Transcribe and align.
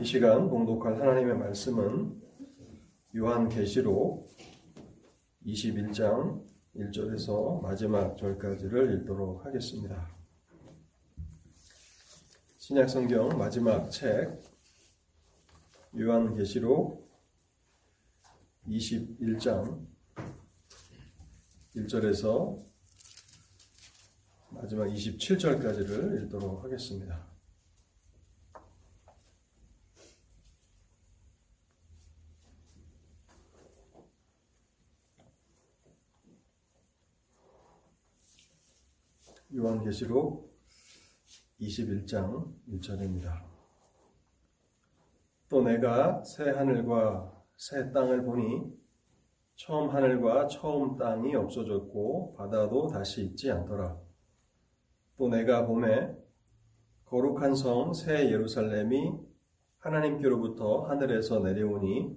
이 0.00 0.04
시간 0.04 0.48
봉독할 0.48 1.00
하나님의 1.00 1.36
말씀은 1.38 2.22
요한계시록 3.16 4.32
21장 5.44 6.44
1절에서 6.76 7.60
마지막 7.60 8.16
절까지를 8.16 9.00
읽도록 9.00 9.44
하겠습니다. 9.44 10.08
신약성경 12.58 13.36
마지막 13.38 13.90
책 13.90 14.40
요한계시록 15.98 17.10
21장 18.68 19.84
1절에서 21.74 22.64
마지막 24.50 24.86
27절까지를 24.86 26.22
읽도록 26.22 26.62
하겠습니다. 26.62 27.27
요한계시록 39.54 40.54
21장 41.60 42.54
1절입니다. 42.68 43.46
또 45.48 45.62
내가 45.62 46.22
새 46.22 46.50
하늘과 46.50 47.32
새 47.56 47.90
땅을 47.90 48.24
보니 48.24 48.70
처음 49.56 49.88
하늘과 49.88 50.48
처음 50.48 50.96
땅이 50.96 51.34
없어졌고 51.34 52.34
바다도 52.36 52.88
다시 52.88 53.24
있지 53.24 53.50
않더라. 53.50 53.98
또 55.16 55.28
내가 55.28 55.66
봄에 55.66 56.14
거룩한 57.06 57.54
성 57.54 57.94
새 57.94 58.30
예루살렘이 58.30 59.12
하나님께로부터 59.78 60.82
하늘에서 60.82 61.40
내려오니 61.40 62.14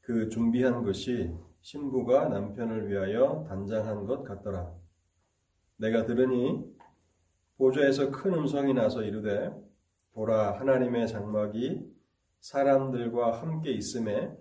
그 0.00 0.28
준비한 0.28 0.84
것이 0.84 1.34
신부가 1.60 2.28
남편을 2.28 2.88
위하여 2.88 3.44
단장한 3.48 4.06
것 4.06 4.22
같더라. 4.22 4.81
내가 5.82 6.06
들으니 6.06 6.64
보좌에서 7.58 8.12
큰 8.12 8.34
음성이 8.34 8.72
나서 8.72 9.02
이르되 9.02 9.52
보라 10.12 10.60
하나님의 10.60 11.08
장막이 11.08 11.84
사람들과 12.38 13.40
함께 13.40 13.72
있음에 13.72 14.32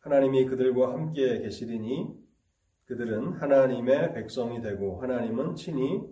하나님이 0.00 0.46
그들과 0.46 0.92
함께 0.92 1.38
계시리니 1.38 2.08
그들은 2.86 3.34
하나님의 3.34 4.12
백성이 4.12 4.60
되고 4.60 5.00
하나님은 5.00 5.54
친히 5.54 6.02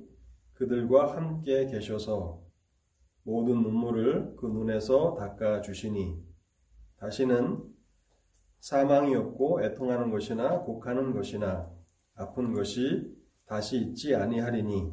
그들과 0.53 1.17
함께 1.17 1.67
계셔서 1.67 2.41
모든 3.25 3.61
눈물을 3.61 4.37
그 4.37 4.47
눈에서 4.47 5.17
닦아 5.17 5.63
주시니 5.63 6.23
다시는 6.99 7.61
사망이 8.61 9.17
없고 9.17 9.65
애통하는 9.65 10.13
것이나 10.13 10.61
곡하는 10.61 11.13
것이나 11.13 11.69
아픈 12.15 12.53
것이 12.53 13.24
다시 13.47 13.79
있지 13.79 14.15
아니하리니 14.15 14.93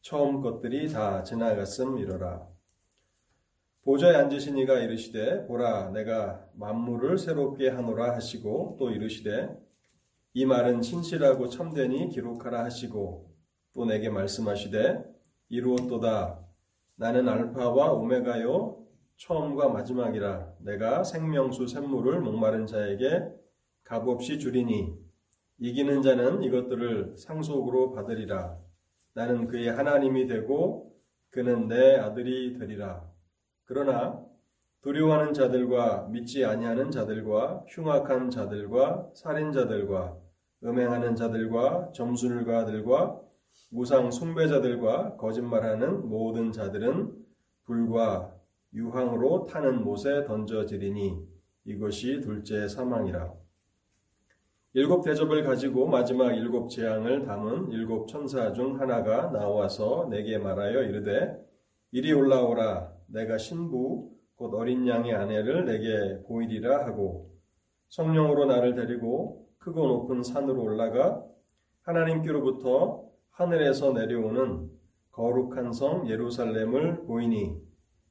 처음 0.00 0.40
것들이 0.40 0.88
다 0.88 1.22
지나갔음이러라. 1.22 2.46
보좌에 3.82 4.16
앉으신 4.16 4.58
이가 4.58 4.80
이르시되 4.80 5.46
보라 5.46 5.90
내가 5.90 6.44
만물을 6.54 7.16
새롭게 7.16 7.70
하노라 7.70 8.14
하시고 8.14 8.76
또 8.78 8.90
이르시되 8.90 9.48
이 10.34 10.44
말은 10.44 10.82
진실하고 10.82 11.48
참되니 11.48 12.10
기록하라 12.10 12.64
하시고 12.64 13.34
또 13.72 13.84
내게 13.86 14.10
말씀하시되 14.10 15.02
이루었도다 15.48 16.38
나는 16.96 17.28
알파와 17.28 17.92
오메가요 17.92 18.84
처음과 19.16 19.70
마지막이라 19.70 20.56
내가 20.58 21.02
생명수 21.02 21.66
샘물을 21.66 22.20
목마른 22.20 22.66
자에게 22.66 23.22
값없이 23.84 24.38
주리니 24.38 25.07
이기는 25.58 26.02
자는 26.02 26.42
이것들을 26.42 27.16
상속으로 27.16 27.92
받으리라. 27.92 28.56
나는 29.14 29.46
그의 29.48 29.68
하나님이 29.68 30.26
되고 30.26 30.94
그는 31.30 31.66
내 31.68 31.96
아들이 31.96 32.56
되리라. 32.58 33.04
그러나 33.64 34.24
두려워하는 34.82 35.34
자들과 35.34 36.08
믿지 36.10 36.44
아니하는 36.44 36.90
자들과 36.90 37.64
흉악한 37.68 38.30
자들과 38.30 39.10
살인자들과 39.14 40.16
음행하는 40.64 41.16
자들과 41.16 41.90
점술가들과 41.92 43.20
무상 43.70 44.10
숭배자들과 44.10 45.16
거짓말하는 45.16 46.08
모든 46.08 46.52
자들은 46.52 47.12
불과 47.64 48.32
유황으로 48.72 49.46
타는 49.46 49.82
못에 49.82 50.24
던져지리니 50.24 51.18
이것이 51.64 52.20
둘째 52.20 52.68
사망이라. 52.68 53.47
일곱 54.78 55.02
대접을 55.02 55.42
가지고 55.42 55.88
마지막 55.88 56.34
일곱 56.34 56.68
재앙을 56.68 57.24
담은 57.24 57.72
일곱 57.72 58.06
천사 58.06 58.52
중 58.52 58.80
하나가 58.80 59.28
나와서 59.32 60.06
내게 60.08 60.38
말하여 60.38 60.84
이르되 60.84 61.36
이리 61.90 62.12
올라오라. 62.12 62.92
내가 63.08 63.38
신부 63.38 64.12
곧 64.36 64.54
어린 64.54 64.86
양의 64.86 65.12
아내를 65.12 65.64
내게 65.64 66.22
보이리라 66.28 66.86
하고 66.86 67.28
성령으로 67.88 68.44
나를 68.44 68.76
데리고 68.76 69.48
크고 69.58 69.84
높은 69.84 70.22
산으로 70.22 70.62
올라가 70.62 71.24
하나님께로부터 71.82 73.02
하늘에서 73.30 73.92
내려오는 73.94 74.70
거룩한 75.10 75.72
성 75.72 76.08
예루살렘을 76.08 77.02
보이니 77.02 77.56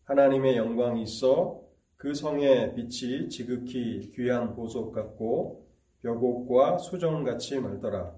하나님의 0.04 0.58
영광이 0.58 1.02
있어 1.04 1.62
그 1.96 2.14
성의 2.14 2.76
빛이 2.76 3.30
지극히 3.30 4.12
귀한 4.18 4.54
보석 4.54 4.92
같고 4.92 5.67
벽옥과 6.02 6.78
수정같이 6.78 7.60
말더라. 7.60 8.14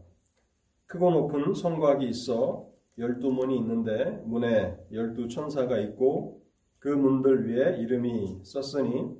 크고 0.85 1.11
높은 1.11 1.53
성곽이 1.53 2.07
있어 2.09 2.67
열두 2.97 3.31
문이 3.31 3.57
있는데 3.57 4.21
문에 4.25 4.77
열두 4.91 5.27
천사가 5.29 5.79
있고 5.79 6.41
그 6.79 6.89
문들 6.89 7.47
위에 7.47 7.77
이름이 7.77 8.41
썼으니 8.43 9.15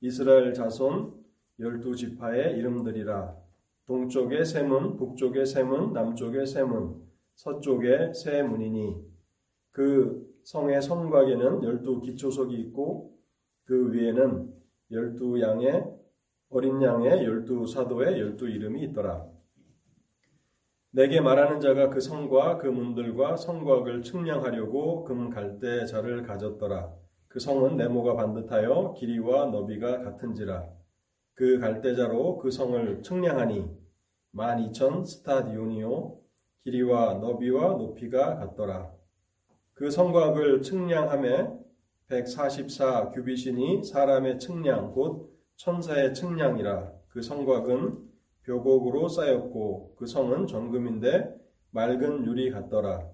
이스라엘 0.00 0.54
자손 0.54 1.12
열두 1.58 1.94
지파의 1.96 2.56
이름들이라 2.58 3.36
동쪽의 3.86 4.44
세 4.44 4.62
문, 4.62 4.96
북쪽의 4.96 5.44
세 5.44 5.62
문, 5.62 5.92
남쪽의 5.92 6.46
세 6.46 6.62
문, 6.62 7.02
서쪽의 7.34 8.14
세 8.14 8.42
문이니 8.42 8.96
그 9.70 10.32
성의 10.44 10.80
성곽에는 10.80 11.64
열두 11.64 12.00
기초석이 12.00 12.54
있고 12.60 13.16
그 13.64 13.92
위에는 13.92 14.52
열두 14.90 15.40
양의 15.40 16.01
어린 16.52 16.82
양의 16.82 17.24
열두 17.24 17.66
사도의 17.66 18.20
열두 18.20 18.46
이름이 18.46 18.82
있더라. 18.84 19.26
내게 20.90 21.22
말하는 21.22 21.60
자가 21.60 21.88
그 21.88 21.98
성과 21.98 22.58
그 22.58 22.66
문들과 22.66 23.38
성곽을 23.38 24.02
측량하려고 24.02 25.04
금 25.04 25.30
갈대 25.30 25.86
자를 25.86 26.22
가졌더라. 26.22 26.92
그 27.28 27.40
성은 27.40 27.78
네모가 27.78 28.16
반듯하여 28.16 28.92
길이와 28.98 29.46
너비가 29.46 30.02
같은지라. 30.02 30.68
그 31.32 31.58
갈대자로 31.58 32.36
그 32.36 32.50
성을 32.50 33.02
측량하니 33.02 33.70
만 34.32 34.60
이천 34.60 35.06
스타디오니오 35.06 36.20
길이와 36.64 37.14
너비와 37.14 37.78
높이가 37.78 38.36
같더라. 38.36 38.92
그 39.72 39.90
성곽을 39.90 40.60
측량함에 40.60 41.48
144 42.08 43.08
규빗이니 43.08 43.84
사람의 43.84 44.38
측량 44.38 44.92
곧 44.92 45.31
천사의 45.62 46.12
측량이라 46.12 46.92
그 47.06 47.22
성곽은 47.22 47.96
벽옥으로 48.42 49.06
쌓였고 49.06 49.94
그 49.94 50.06
성은 50.06 50.48
정금인데 50.48 51.36
맑은 51.70 52.26
유리 52.26 52.50
같더라. 52.50 53.08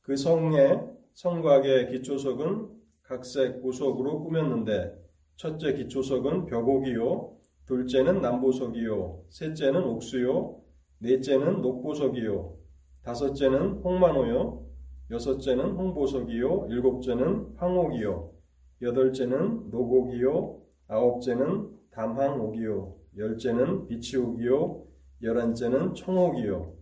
그 0.00 0.16
성의 0.16 0.80
성곽의 1.12 1.90
기초석은 1.90 2.70
각색 3.02 3.60
구석으로 3.60 4.22
꾸몄는데 4.22 4.94
첫째 5.36 5.74
기초석은 5.74 6.46
벽옥이요 6.46 7.36
둘째는 7.66 8.22
남보석이요 8.22 9.24
셋째는 9.28 9.84
옥수요 9.84 10.62
넷째는 10.98 11.60
녹보석이요 11.60 12.56
다섯째는 13.02 13.82
홍만호요 13.84 14.66
여섯째는 15.10 15.72
홍보석이요 15.72 16.68
일곱째는 16.70 17.56
황옥이요 17.56 18.32
여덟째는 18.80 19.68
노곡이요 19.70 20.62
아홉째는 20.88 21.71
담항옥이요 21.92 22.96
열째는 23.16 23.86
비치옥이요 23.86 24.84
열한째는 25.22 25.94
청옥이요 25.94 26.74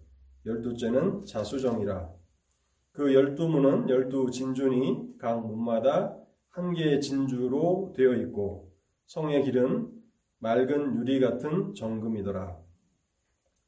열두째는 0.46 1.26
자수정이라 1.26 2.10
그 2.92 3.14
열두 3.14 3.48
문은 3.48 3.88
열두 3.88 4.30
진준이 4.30 5.18
각 5.18 5.46
문마다 5.46 6.16
한 6.50 6.74
개의 6.74 7.00
진주로 7.00 7.92
되어 7.96 8.14
있고 8.14 8.72
성의 9.06 9.44
길은 9.44 9.90
맑은 10.38 10.96
유리 10.96 11.20
같은 11.20 11.74
정금이더라. 11.74 12.58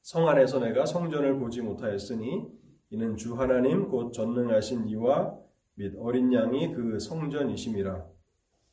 성 0.00 0.28
안에서 0.28 0.58
내가 0.58 0.84
성전을 0.86 1.38
보지 1.38 1.62
못하였으니 1.62 2.46
이는 2.90 3.16
주 3.16 3.34
하나님 3.34 3.88
곧 3.88 4.12
전능하신 4.12 4.88
이와 4.88 5.38
및 5.74 5.94
어린 5.98 6.32
양이 6.32 6.72
그 6.72 6.98
성전이심이라. 6.98 8.04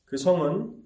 그 0.06 0.18
성은 0.18 0.79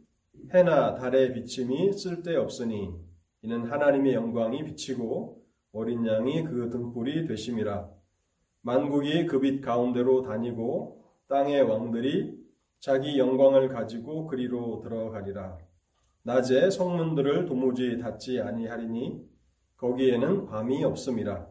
해나 0.54 0.94
달의 0.96 1.34
비침이 1.34 1.94
쓸데없으니 1.94 2.94
이는 3.42 3.66
하나님의 3.66 4.14
영광이 4.14 4.64
비치고 4.66 5.44
어린 5.74 6.06
양이 6.06 6.44
그 6.44 6.70
등불이 6.70 7.28
되심이라. 7.28 7.90
만국이 8.62 9.26
그 9.26 9.40
빛 9.42 9.62
가운데로 9.62 10.22
다니고 10.24 11.04
땅의 11.28 11.64
왕들이 11.64 12.38
자기 12.80 13.18
영광을 13.18 13.70
가지고 13.70 14.28
그리로 14.28 14.82
들어가리라. 14.82 15.58
낮에 16.24 16.70
성문들을 16.70 17.46
도무지 17.46 17.98
닫지 17.98 18.40
아니하리니 18.40 19.28
거기에는 19.78 20.46
밤이 20.46 20.84
없음이라. 20.84 21.48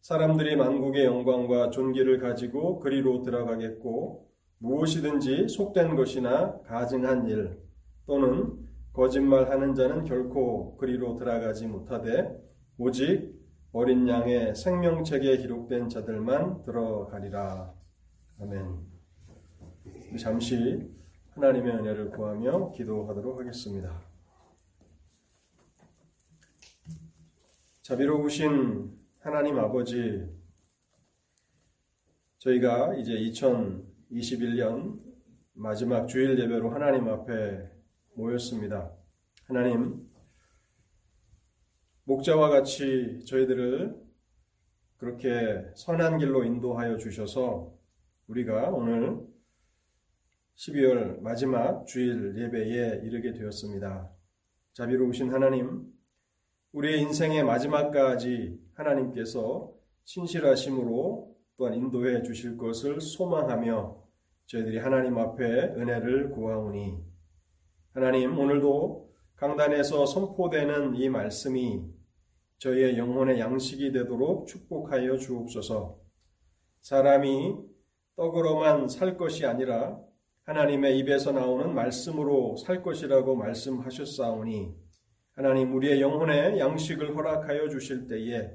사람들이 0.00 0.56
만국의 0.56 1.04
영광과 1.04 1.70
존귀를 1.70 2.18
가지고 2.18 2.80
그리로 2.80 3.22
들어가겠고 3.22 4.28
무엇이든지 4.58 5.48
속된 5.48 5.94
것이나 5.94 6.58
가증한 6.62 7.28
일 7.28 7.69
또는 8.06 8.68
거짓말하는 8.92 9.74
자는 9.74 10.04
결코 10.04 10.76
그리로 10.76 11.16
들어가지 11.16 11.66
못하되 11.66 12.28
오직 12.76 13.38
어린 13.72 14.08
양의 14.08 14.54
생명책에 14.54 15.36
기록된 15.36 15.88
자들만 15.88 16.62
들어가리라. 16.64 17.72
아멘. 18.40 18.78
잠시 20.18 20.90
하나님의 21.30 21.72
은혜를 21.76 22.10
구하며 22.10 22.72
기도하도록 22.72 23.38
하겠습니다. 23.38 24.02
자비로우신 27.82 28.98
하나님 29.20 29.58
아버지, 29.58 30.26
저희가 32.38 32.94
이제 32.96 33.12
2021년 33.12 35.00
마지막 35.52 36.06
주일 36.06 36.38
예배로 36.38 36.70
하나님 36.70 37.08
앞에 37.08 37.69
모였습니다. 38.20 38.92
하나님, 39.46 40.06
목자와 42.04 42.50
같이 42.50 43.24
저희들을 43.26 43.96
그렇게 44.98 45.64
선한 45.74 46.18
길로 46.18 46.44
인도하여 46.44 46.98
주셔서 46.98 47.72
우리가 48.26 48.70
오늘 48.70 49.26
12월 50.56 51.20
마지막 51.22 51.86
주일 51.86 52.36
예배에 52.36 53.00
이르게 53.04 53.32
되었습니다. 53.32 54.10
자비로우신 54.74 55.32
하나님, 55.32 55.86
우리의 56.72 57.00
인생의 57.00 57.44
마지막까지 57.44 58.60
하나님께서 58.74 59.72
신실하심으로 60.04 61.34
또한 61.56 61.74
인도해 61.74 62.22
주실 62.22 62.56
것을 62.56 63.00
소망하며 63.00 64.00
저희들이 64.46 64.78
하나님 64.78 65.16
앞에 65.18 65.44
은혜를 65.44 66.30
구하오니 66.30 67.09
하나님 68.00 68.38
오늘도 68.38 69.10
강단에서 69.36 70.06
선포되는 70.06 70.96
이 70.96 71.10
말씀이 71.10 71.82
저희의 72.56 72.96
영혼의 72.96 73.38
양식이 73.38 73.92
되도록 73.92 74.46
축복하여 74.46 75.18
주옵소서. 75.18 75.98
사람이 76.80 77.56
떡으로만 78.16 78.88
살 78.88 79.18
것이 79.18 79.44
아니라 79.44 80.00
하나님의 80.44 80.96
입에서 81.00 81.32
나오는 81.32 81.74
말씀으로 81.74 82.56
살 82.56 82.82
것이라고 82.82 83.36
말씀하셨사오니 83.36 84.74
하나님 85.32 85.74
우리의 85.76 86.00
영혼의 86.00 86.58
양식을 86.58 87.14
허락하여 87.14 87.68
주실 87.68 88.06
때에 88.06 88.50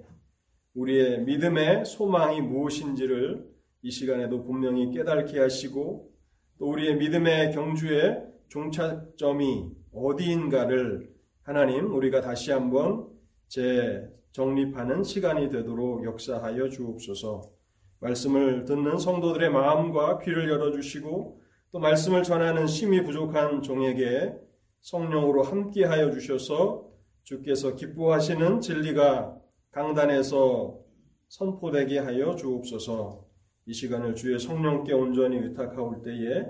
우리의 0.74 1.22
믿음의 1.22 1.86
소망이 1.86 2.42
무엇인지를 2.42 3.48
이 3.84 3.92
시간에도 3.92 4.44
분명히 4.44 4.90
깨닫게 4.90 5.40
하시고 5.40 6.12
또 6.58 6.66
우리의 6.68 6.96
믿음의 6.96 7.54
경주의 7.54 8.34
종착점이 8.50 9.72
어디인가를 9.94 11.10
하나님 11.44 11.94
우리가 11.94 12.22
다시 12.22 12.52
한번 12.52 13.08
재정립하는 13.48 15.04
시간이 15.04 15.50
되도록 15.50 16.04
역사하여 16.04 16.70
주옵소서. 16.70 17.56
말씀을 18.00 18.66
듣는 18.66 18.98
성도들의 18.98 19.50
마음과 19.52 20.20
귀를 20.20 20.50
열어주시고 20.50 21.42
또 21.72 21.80
말씀을 21.80 22.24
전하는 22.24 22.68
심히 22.68 23.04
부족한 23.04 23.62
종에게 23.62 24.34
성령으로 24.82 25.44
함께하여 25.44 26.12
주셔서 26.12 26.90
주께서 27.24 27.76
기뻐하시는 27.76 28.62
진리가 28.62 29.36
강단에서 29.72 30.80
선포되게 31.28 32.00
하여 32.00 32.36
주옵소서. 32.36 33.26
이 33.66 33.74
시간을 33.74 34.16
주의 34.16 34.40
성령께 34.40 34.94
온전히 34.94 35.38
의탁하올 35.38 36.04
때에 36.04 36.46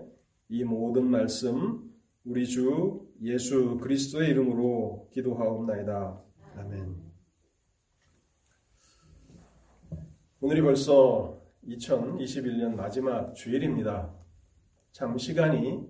이 0.48 0.64
모든 0.64 1.10
말씀 1.10 1.92
우리 2.24 2.46
주 2.46 3.08
예수 3.24 3.78
그리스도의 3.78 4.30
이름으로 4.30 5.10
기도하옵나이다. 5.12 6.22
아멘. 6.58 6.96
오늘이 10.42 10.62
벌써 10.62 11.42
2021년 11.68 12.76
마지막 12.76 13.34
주일입니다. 13.34 14.14
참 14.92 15.18
시간이 15.18 15.84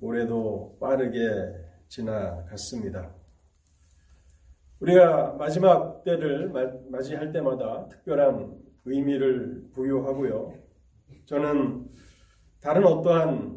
올해도 0.00 0.78
빠르게 0.80 1.20
지나갔습니다. 1.86 3.14
우리가 4.80 5.34
마지막 5.34 6.02
때를 6.02 6.50
맞이할 6.90 7.30
때마다 7.30 7.86
특별한 7.86 8.58
의미를 8.84 9.68
부여하고요. 9.72 10.58
저는 11.26 11.88
다른 12.60 12.84
어떠한 12.84 13.51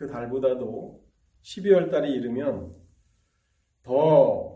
그 0.00 0.06
달보다도 0.06 1.04
12월 1.42 1.90
달이 1.90 2.10
이르면 2.12 2.72
더 3.82 4.50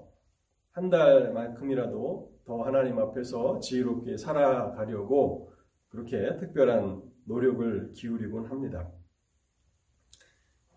한 0.74 0.88
달만큼이라도 0.90 2.32
더 2.44 2.62
하나님 2.62 2.98
앞에서 2.98 3.60
지혜롭게 3.60 4.16
살아가려고 4.16 5.52
그렇게 5.88 6.36
특별한 6.38 7.00
노력을 7.26 7.92
기울이곤 7.92 8.46
합니다. 8.46 8.90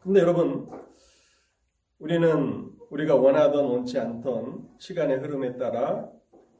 근데 0.01 0.19
여러분, 0.19 0.69
우리는 1.97 2.71
우리가 2.91 3.15
원하던 3.15 3.65
원치 3.65 3.97
않던 3.97 4.75
시간의 4.77 5.17
흐름에 5.17 5.57
따라 5.57 6.11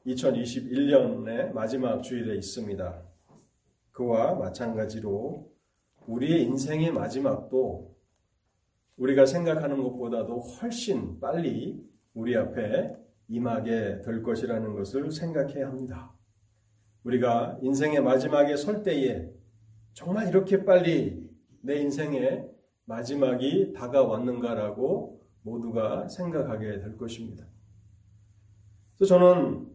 2021년의 0.08 1.52
마지막 1.52 2.02
주일에 2.02 2.36
있습니다. 2.36 3.04
그와 3.92 4.34
마찬가지로 4.36 5.52
우리의 6.08 6.44
인생의 6.44 6.92
마지막도 6.92 7.97
우리가 8.98 9.26
생각하는 9.26 9.82
것보다도 9.84 10.40
훨씬 10.40 11.20
빨리 11.20 11.84
우리 12.14 12.36
앞에 12.36 12.96
임하게 13.30 14.02
될 14.02 14.24
것이라는 14.24 14.74
것을 14.74 15.12
생각해야 15.12 15.68
합니다. 15.68 16.14
우리가 17.04 17.60
인생의 17.62 18.02
마지막에 18.02 18.58
설 18.58 18.84
때에 18.84 19.30
정말 19.94 20.28
이렇게 20.28 20.66
빨리 20.66 21.28
내 21.62 21.80
인생의 21.80 22.50
마지막이 22.86 23.74
다가왔는가라고 23.74 25.22
모두가 25.44 26.08
생각하게 26.08 26.80
될 26.80 26.98
것입니다. 26.98 27.46
그래서 28.96 29.18
저는 29.18 29.68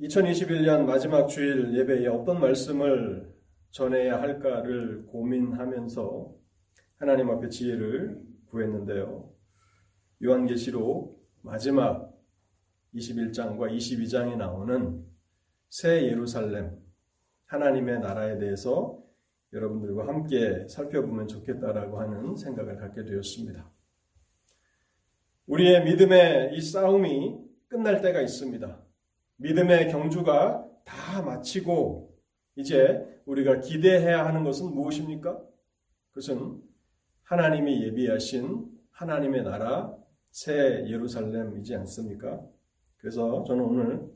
2021년 0.00 0.84
마지막 0.84 1.26
주일 1.26 1.76
예배에 1.78 2.06
어떤 2.08 2.40
말씀을 2.40 3.32
전해야 3.70 4.20
할까를 4.20 5.06
고민하면서 5.06 6.39
하나님 7.00 7.30
앞에 7.30 7.48
지혜를 7.48 8.20
구했는데요. 8.50 9.32
요한계시록 10.22 11.18
마지막 11.40 12.14
21장과 12.94 13.74
22장에 13.74 14.36
나오는 14.36 15.02
새 15.70 16.04
예루살렘, 16.04 16.78
하나님의 17.46 18.00
나라에 18.00 18.36
대해서 18.36 19.02
여러분들과 19.54 20.08
함께 20.08 20.68
살펴보면 20.68 21.26
좋겠다라고 21.26 22.00
하는 22.00 22.36
생각을 22.36 22.76
갖게 22.76 23.02
되었습니다. 23.06 23.70
우리의 25.46 25.84
믿음의 25.84 26.54
이 26.54 26.60
싸움이 26.60 27.40
끝날 27.68 28.02
때가 28.02 28.20
있습니다. 28.20 28.78
믿음의 29.36 29.90
경주가 29.90 30.68
다 30.84 31.22
마치고 31.22 32.14
이제 32.56 33.06
우리가 33.24 33.60
기대해야 33.60 34.26
하는 34.26 34.44
것은 34.44 34.74
무엇입니까? 34.74 35.40
그것은 36.10 36.68
하나님이 37.30 37.84
예비하신 37.84 38.66
하나님의 38.90 39.44
나라 39.44 39.96
새 40.32 40.84
예루살렘이지 40.88 41.76
않습니까? 41.76 42.40
그래서 42.96 43.44
저는 43.44 43.64
오늘 43.64 44.10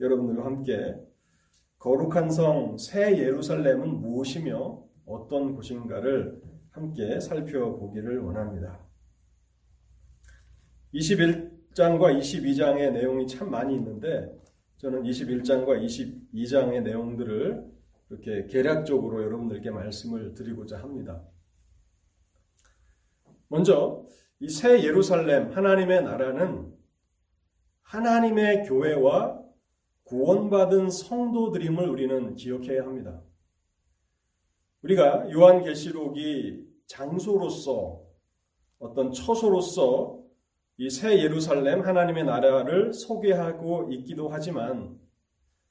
여러분들과 0.00 0.44
함께 0.44 0.96
거룩한 1.78 2.30
성 2.30 2.76
새 2.76 3.16
예루살렘은 3.16 4.00
무엇이며 4.00 4.82
어떤 5.06 5.54
곳인가를 5.54 6.42
함께 6.70 7.20
살펴보기를 7.20 8.18
원합니다. 8.18 8.84
21장과 10.94 12.18
22장의 12.18 12.90
내용이 12.92 13.28
참 13.28 13.52
많이 13.52 13.76
있는데 13.76 14.36
저는 14.78 15.04
21장과 15.04 15.80
22장의 15.84 16.82
내용들을 16.82 17.64
이렇게 18.10 18.46
계략적으로 18.46 19.22
여러분들께 19.22 19.70
말씀을 19.70 20.34
드리고자 20.34 20.80
합니다. 20.80 21.22
먼저 23.48 24.04
이 24.40 24.48
새 24.48 24.82
예루살렘 24.84 25.50
하나님의 25.52 26.04
나라는 26.04 26.72
하나님의 27.82 28.64
교회와 28.64 29.42
구원받은 30.04 30.90
성도들임을 30.90 31.88
우리는 31.88 32.34
기억해야 32.36 32.82
합니다. 32.82 33.22
우리가 34.82 35.30
요한계시록이 35.30 36.64
장소로서 36.86 38.02
어떤 38.78 39.12
처소로서 39.12 40.18
이 40.78 40.88
새 40.90 41.18
예루살렘 41.20 41.80
하나님의 41.82 42.24
나라를 42.24 42.92
소개하고 42.92 43.88
있기도 43.90 44.28
하지만 44.28 44.96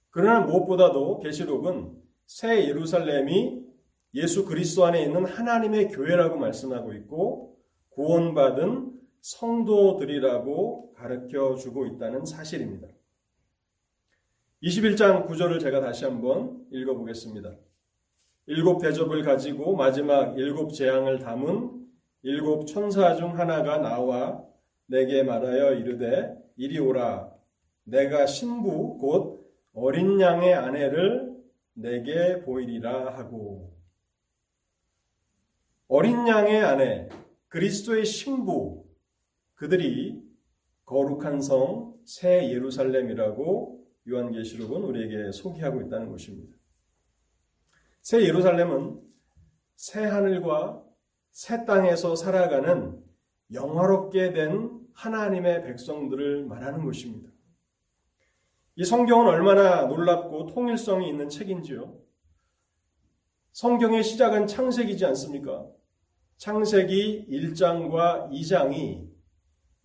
그러나 0.09 0.41
무엇보다도 0.41 1.19
계시록은 1.19 1.95
새 2.25 2.67
예루살렘이 2.67 3.65
예수 4.15 4.45
그리스도 4.45 4.85
안에 4.85 5.03
있는 5.03 5.25
하나님의 5.25 5.89
교회라고 5.89 6.35
말씀하고 6.37 6.93
있고 6.93 7.56
구원받은 7.97 8.91
성도들이라고 9.21 10.93
가르쳐 10.93 11.55
주고 11.55 11.87
있다는 11.87 12.25
사실입니다. 12.25 12.87
21장 14.61 15.27
9절을 15.27 15.59
제가 15.59 15.81
다시 15.81 16.05
한번 16.05 16.63
읽어 16.71 16.93
보겠습니다. 16.93 17.55
일곱 18.45 18.79
대접을 18.79 19.23
가지고 19.23 19.75
마지막 19.75 20.37
일곱 20.37 20.73
재앙을 20.73 21.17
담은 21.17 21.87
일곱 22.21 22.67
천사 22.67 23.15
중 23.15 23.37
하나가 23.37 23.79
나와 23.79 24.45
내게 24.85 25.23
말하여 25.23 25.73
이르되 25.73 26.37
이리 26.55 26.77
오라 26.77 27.31
내가 27.83 28.27
신부 28.27 28.99
곧 28.99 29.51
어린 29.73 30.21
양의 30.21 30.53
아내를 30.53 31.35
내게 31.73 32.41
보이리라 32.41 33.15
하고 33.15 33.75
어린 35.87 36.27
양의 36.27 36.63
아내 36.63 37.09
그리스도의 37.49 38.05
신부 38.05 38.85
그들이 39.55 40.21
거룩한 40.85 41.41
성 41.41 41.87
새 42.07 42.49
예루살렘이라고 42.53 43.85
요한계시록은 44.07 44.81
우리에게 44.81 45.33
소개하고 45.33 45.81
있다는 45.81 46.09
것입니다. 46.09 46.55
새 48.01 48.23
예루살렘은 48.23 49.01
새 49.75 50.05
하늘과 50.05 50.85
새 51.31 51.65
땅에서 51.65 52.15
살아가는 52.15 53.03
영화롭게 53.51 54.31
된 54.31 54.79
하나님의 54.93 55.63
백성들을 55.63 56.45
말하는 56.45 56.85
것입니다. 56.85 57.29
이 58.75 58.85
성경은 58.85 59.27
얼마나 59.27 59.85
놀랍고 59.87 60.47
통일성이 60.47 61.09
있는 61.09 61.27
책인지요. 61.27 61.93
성경의 63.51 64.01
시작은 64.03 64.47
창세기지 64.47 65.05
않습니까? 65.07 65.67
창세기 66.37 67.25
1장과 67.31 68.29
2장이 68.29 69.09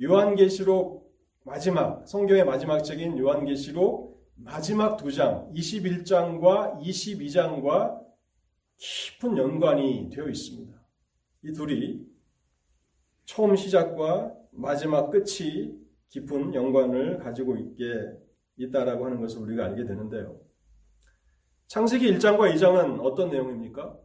요한계시록 0.03 1.11
마지막, 1.45 2.07
성경의 2.07 2.45
마지막 2.45 2.83
책인 2.83 3.19
요한계시록 3.19 4.23
마지막 4.35 4.99
두 4.99 5.11
장, 5.11 5.51
21장과 5.55 6.79
22장과 6.83 8.03
깊은 8.77 9.39
연관이 9.39 10.11
되어 10.13 10.29
있습니다. 10.29 10.79
이 11.45 11.53
둘이 11.53 12.07
처음 13.25 13.57
시작과 13.57 14.35
마지막 14.51 15.11
끝이 15.11 15.75
깊은 16.11 16.55
연관을 16.55 17.19
가지고 17.19 17.57
있게 17.57 17.85
있다라고 18.59 19.07
하는 19.07 19.23
것을 19.23 19.41
우리가 19.41 19.65
알게 19.65 19.87
되는데요. 19.87 20.39
창세기 21.69 22.13
1장과 22.13 22.55
2장은 22.55 23.01
어떤 23.01 23.31
내용입니까? 23.31 24.02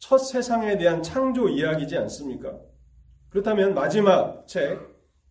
첫 0.00 0.18
세상에 0.18 0.78
대한 0.78 1.02
창조 1.02 1.48
이야기지 1.48 1.96
않습니까? 1.98 2.58
그렇다면 3.28 3.74
마지막 3.74 4.48
책 4.48 4.80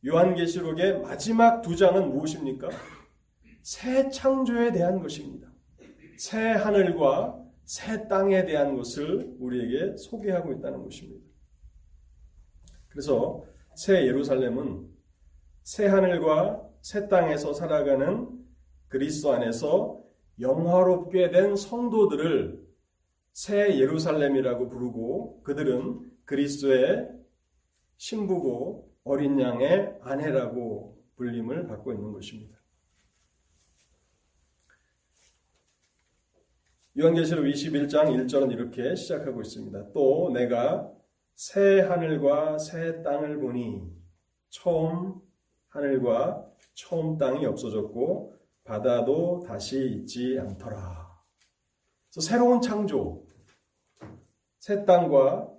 요한계시록의 0.06 1.02
마지막 1.02 1.62
두 1.62 1.76
장은 1.76 2.12
무엇입니까? 2.12 2.70
새 3.64 4.10
창조에 4.10 4.72
대한 4.72 5.02
것입니다. 5.02 5.50
새 6.18 6.52
하늘과 6.52 7.38
새 7.66 8.08
땅에 8.08 8.46
대한 8.46 8.76
것을 8.78 9.36
우리에게 9.40 9.98
소개하고 9.98 10.54
있다는 10.54 10.84
것입니다. 10.84 11.26
그래서 12.88 13.44
새 13.76 14.06
예루살렘은 14.06 14.88
새 15.64 15.88
하늘과 15.88 16.62
새 16.82 17.08
땅에서 17.08 17.54
살아가는 17.54 18.30
그리스도 18.88 19.34
안에서 19.34 20.00
영화롭게 20.40 21.32
된 21.32 21.56
성도들을 21.56 22.69
새 23.34 23.78
예루살렘이라고 23.80 24.70
부르고 24.70 25.44
그들은 25.44 26.12
그리스도의 26.26 27.10
신부고 27.98 28.94
어린 29.04 29.40
양의 29.40 29.98
아내라고 30.02 30.98
불림을 31.16 31.68
받고 31.68 31.94
있는 31.94 32.12
것입니다. 32.12 32.58
요한계시록 36.98 37.46
21장 37.46 38.10
1절은 38.10 38.52
이렇게 38.52 38.96
시작하고 38.96 39.42
있습니다. 39.42 39.92
또 39.94 40.32
내가 40.34 40.92
새 41.36 41.80
하늘과 41.80 42.58
새 42.58 43.02
땅을 43.04 43.40
보니 43.40 43.82
처음 44.50 45.22
하늘과 45.70 46.46
처음 46.74 47.18
땅이 47.18 47.46
없어졌고 47.46 48.36
바다도 48.64 49.44
다시 49.48 49.88
있지 49.88 50.38
않더라. 50.40 51.09
그래서 52.12 52.28
새로운 52.28 52.62
창조, 52.62 53.26
새 54.60 54.86
땅과 54.86 55.52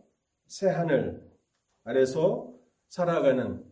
새 0.47 0.69
하늘 0.69 1.28
아래서 1.85 2.52
살아가는 2.88 3.64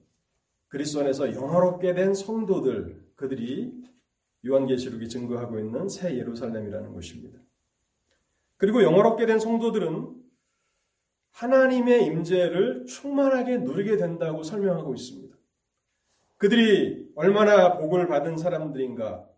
그리스도 0.68 1.00
안에서 1.00 1.34
영화롭게 1.34 1.94
된 1.94 2.14
성도들 2.14 3.04
그들이 3.16 3.72
요한계시록이 4.46 5.08
증거하고 5.08 5.58
있는 5.58 5.88
새 5.88 6.16
예루살렘이라는 6.16 6.92
것입니다. 6.94 7.40
그리고 8.56 8.82
영화롭게 8.82 9.26
된 9.26 9.38
성도들은 9.40 10.16
하나님의 11.32 12.06
임재를 12.06 12.86
충만하게 12.86 13.58
누리게 13.58 13.96
된다고 13.96 14.42
설명하고 14.42 14.94
있습니다. 14.94 15.36
그들이 16.36 17.10
얼마나 17.16 17.76
복을 17.76 18.06
받은 18.06 18.36
사람들인가? 18.36 19.28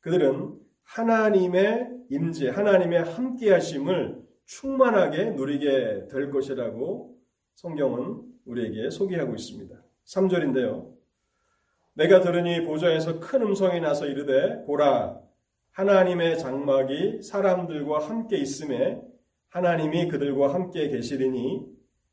그들은 0.00 0.61
하나님의 0.84 1.88
임재, 2.10 2.50
하나님의 2.50 3.04
함께하심을 3.04 4.22
충만하게 4.44 5.30
누리게 5.30 6.08
될 6.10 6.30
것이라고 6.30 7.16
성경은 7.54 8.22
우리에게 8.44 8.90
소개하고 8.90 9.34
있습니다. 9.34 9.74
3절인데요. 10.04 10.92
내가 11.94 12.20
들으니 12.20 12.64
보좌에서 12.64 13.20
큰 13.20 13.42
음성이 13.42 13.80
나서 13.80 14.06
이르되 14.06 14.64
보라 14.64 15.20
하나님의 15.72 16.38
장막이 16.38 17.22
사람들과 17.22 18.06
함께 18.08 18.36
있음에 18.38 19.00
하나님이 19.48 20.08
그들과 20.08 20.52
함께 20.52 20.88
계시리니 20.88 21.66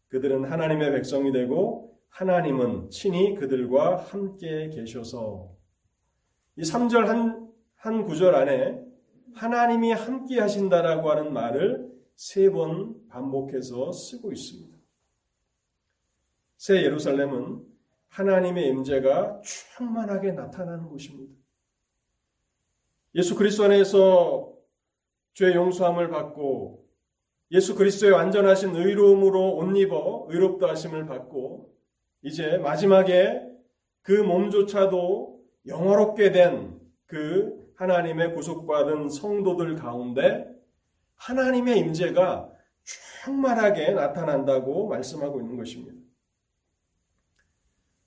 그들은 0.10 0.46
하나님의 0.46 0.92
백성이 0.92 1.32
되고 1.32 1.98
하나님은 2.10 2.90
친히 2.90 3.36
그들과 3.36 3.98
함께 3.98 4.70
계셔서 4.70 5.52
이 6.58 6.62
3절 6.62 7.06
한, 7.06 7.49
한 7.80 8.06
구절 8.06 8.36
안에 8.36 8.84
하나님이 9.36 9.92
함께 9.94 10.40
하신다라고 10.40 11.10
하는 11.12 11.34
말을 11.34 11.90
세 12.16 12.52
번 12.52 13.08
반복해서 13.08 13.94
쓰고 13.94 14.34
있습니다. 14.34 14.78
새 16.58 16.84
예루살렘은 16.84 17.66
하나님의 18.10 18.68
임재가 18.68 19.42
충만하게 19.42 20.34
나타나는 20.34 20.90
곳입니다. 20.90 21.34
예수 23.16 23.36
그리스도 23.36 23.64
안에서 23.64 24.54
죄 25.34 25.54
용서함을 25.54 26.10
받고 26.10 26.86
예수 27.52 27.76
그리스도의 27.76 28.12
완전하신 28.12 28.76
의로움으로 28.76 29.56
옷 29.56 29.78
입어 29.78 30.28
의롭다 30.30 30.68
하심을 30.68 31.06
받고 31.06 31.74
이제 32.24 32.58
마지막에 32.58 33.42
그 34.02 34.12
몸조차도 34.12 35.42
영화롭게 35.66 36.32
된 36.32 36.80
그 37.10 37.69
하나님의 37.80 38.34
구속받은 38.34 39.08
성도들 39.08 39.78
가운데 39.78 40.54
하나님의 41.16 41.80
임재가 41.80 42.52
충만하게 43.24 43.94
나타난다고 43.94 44.90
말씀하고 44.90 45.40
있는 45.40 45.56
것입니다. 45.56 45.98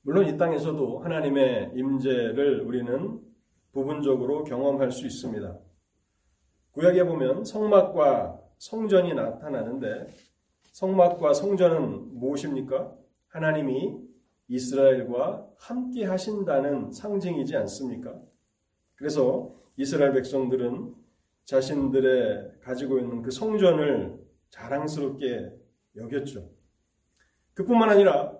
물론 0.02 0.26
이 0.26 0.36
땅에서도 0.36 0.98
하나님의 0.98 1.72
임재를 1.74 2.60
우리는 2.60 3.18
부분적으로 3.72 4.44
경험할 4.44 4.90
수 4.90 5.06
있습니다. 5.06 5.58
구약에 6.72 7.04
보면 7.04 7.44
성막과 7.44 8.40
성전이 8.58 9.14
나타나는데 9.14 10.06
성막과 10.72 11.32
성전은 11.32 12.18
무엇입니까? 12.18 12.92
하나님이 13.28 13.96
이스라엘과 14.48 15.48
함께 15.56 16.04
하신다는 16.04 16.92
상징이지 16.92 17.56
않습니까? 17.56 18.20
그래서 18.96 19.61
이스라엘 19.76 20.12
백성들은 20.12 20.94
자신들의 21.44 22.60
가지고 22.60 22.98
있는 22.98 23.22
그 23.22 23.30
성전을 23.30 24.18
자랑스럽게 24.50 25.52
여겼죠. 25.96 26.50
그뿐만 27.54 27.90
아니라 27.90 28.36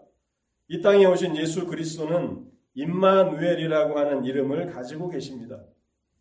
이 0.69 0.81
땅에 0.81 1.05
오신 1.05 1.37
예수 1.37 1.67
그리스도는 1.67 2.51
임마누엘이라고 2.75 3.99
하는 3.99 4.25
이름을 4.25 4.73
가지고 4.73 5.09
계십니다. 5.09 5.63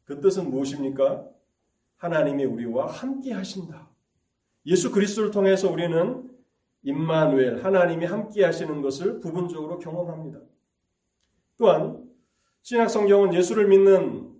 그 0.03 0.19
뜻은 0.19 0.49
무엇입니까? 0.49 1.27
하나님이 1.97 2.45
우리와 2.45 2.87
함께 2.87 3.31
하신다. 3.31 3.89
예수 4.65 4.91
그리스도를 4.91 5.31
통해서 5.31 5.71
우리는 5.71 6.29
임마누엘 6.83 7.63
하나님이 7.63 8.05
함께 8.05 8.43
하시는 8.43 8.81
것을 8.81 9.19
부분적으로 9.19 9.77
경험합니다. 9.79 10.39
또한 11.57 12.09
신약 12.63 12.89
성경은 12.89 13.33
예수를 13.33 13.67
믿는 13.67 14.30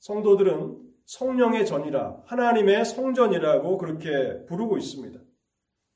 성도들은 0.00 0.90
성령의 1.04 1.66
전이라 1.66 2.22
하나님의 2.26 2.84
성전이라고 2.84 3.78
그렇게 3.78 4.44
부르고 4.46 4.78
있습니다. 4.78 5.20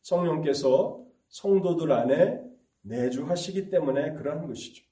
성령께서 0.02 1.04
성도들 1.28 1.90
안에 1.90 2.40
내주하시기 2.82 3.70
때문에 3.70 4.12
그러한 4.14 4.46
것이죠. 4.46 4.84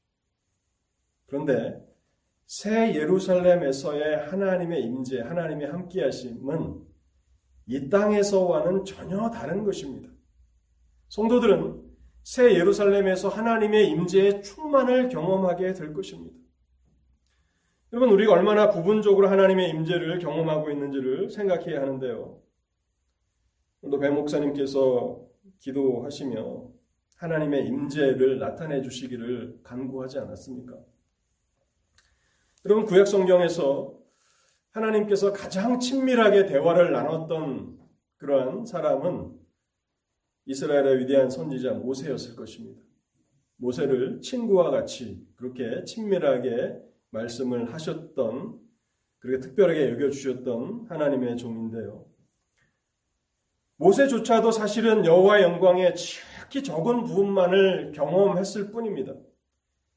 그런데 1.27 1.83
새 2.47 2.95
예루살렘에서의 2.95 4.29
하나님의 4.29 4.83
임재, 4.83 5.21
하나님의 5.21 5.69
함께하심은 5.69 6.83
이 7.67 7.89
땅에서와는 7.91 8.85
전혀 8.85 9.31
다른 9.31 9.65
것입니다. 9.65 10.09
성도들은 11.09 11.83
새 12.23 12.55
예루살렘에서 12.55 13.29
하나님의 13.29 13.89
임재의 13.91 14.43
충만을 14.43 15.09
경험하게 15.09 15.75
될 15.75 15.93
것입니다. 15.93 16.42
여러분 17.93 18.11
우리가 18.11 18.33
얼마나 18.33 18.71
부분적으로 18.71 19.29
하나님의 19.29 19.69
임재를 19.71 20.19
경험하고 20.19 20.71
있는지를 20.71 21.29
생각해야 21.31 21.83
하는데요. 21.83 22.41
또 23.83 23.99
배 23.99 24.09
목사님께서 24.09 25.21
기도하시며 25.59 26.71
하나님의 27.17 27.67
임재를 27.67 28.39
나타내 28.39 28.81
주시기를 28.81 29.61
간구하지 29.63 30.21
않았습니까? 30.21 30.79
여러분 32.65 32.85
구약 32.87 33.07
성경에서 33.07 33.99
하나님께서 34.71 35.33
가장 35.33 35.79
친밀하게 35.79 36.47
대화를 36.47 36.93
나눴던 36.93 37.79
그러한 38.17 38.65
사람은 38.65 39.39
이스라엘의 40.47 41.01
위대한 41.01 41.29
선지자 41.29 41.75
모세였을 41.75 42.37
것입니다. 42.37 42.81
모세를 43.57 44.21
친구와 44.23 44.71
같이 44.71 45.27
그렇게 45.37 45.85
친밀하게 45.85 46.92
말씀을 47.13 47.73
하셨던 47.73 48.59
그렇게 49.19 49.41
특별하게 49.41 49.91
여겨주셨던 49.93 50.87
하나님의 50.89 51.37
종인데요. 51.37 52.07
모세조차도 53.77 54.51
사실은 54.51 55.05
여호와 55.05 55.43
영광의 55.43 55.95
지극히 55.95 56.63
적은 56.63 57.05
부분만을 57.05 57.93
경험했을 57.93 58.71
뿐입니다. 58.71 59.15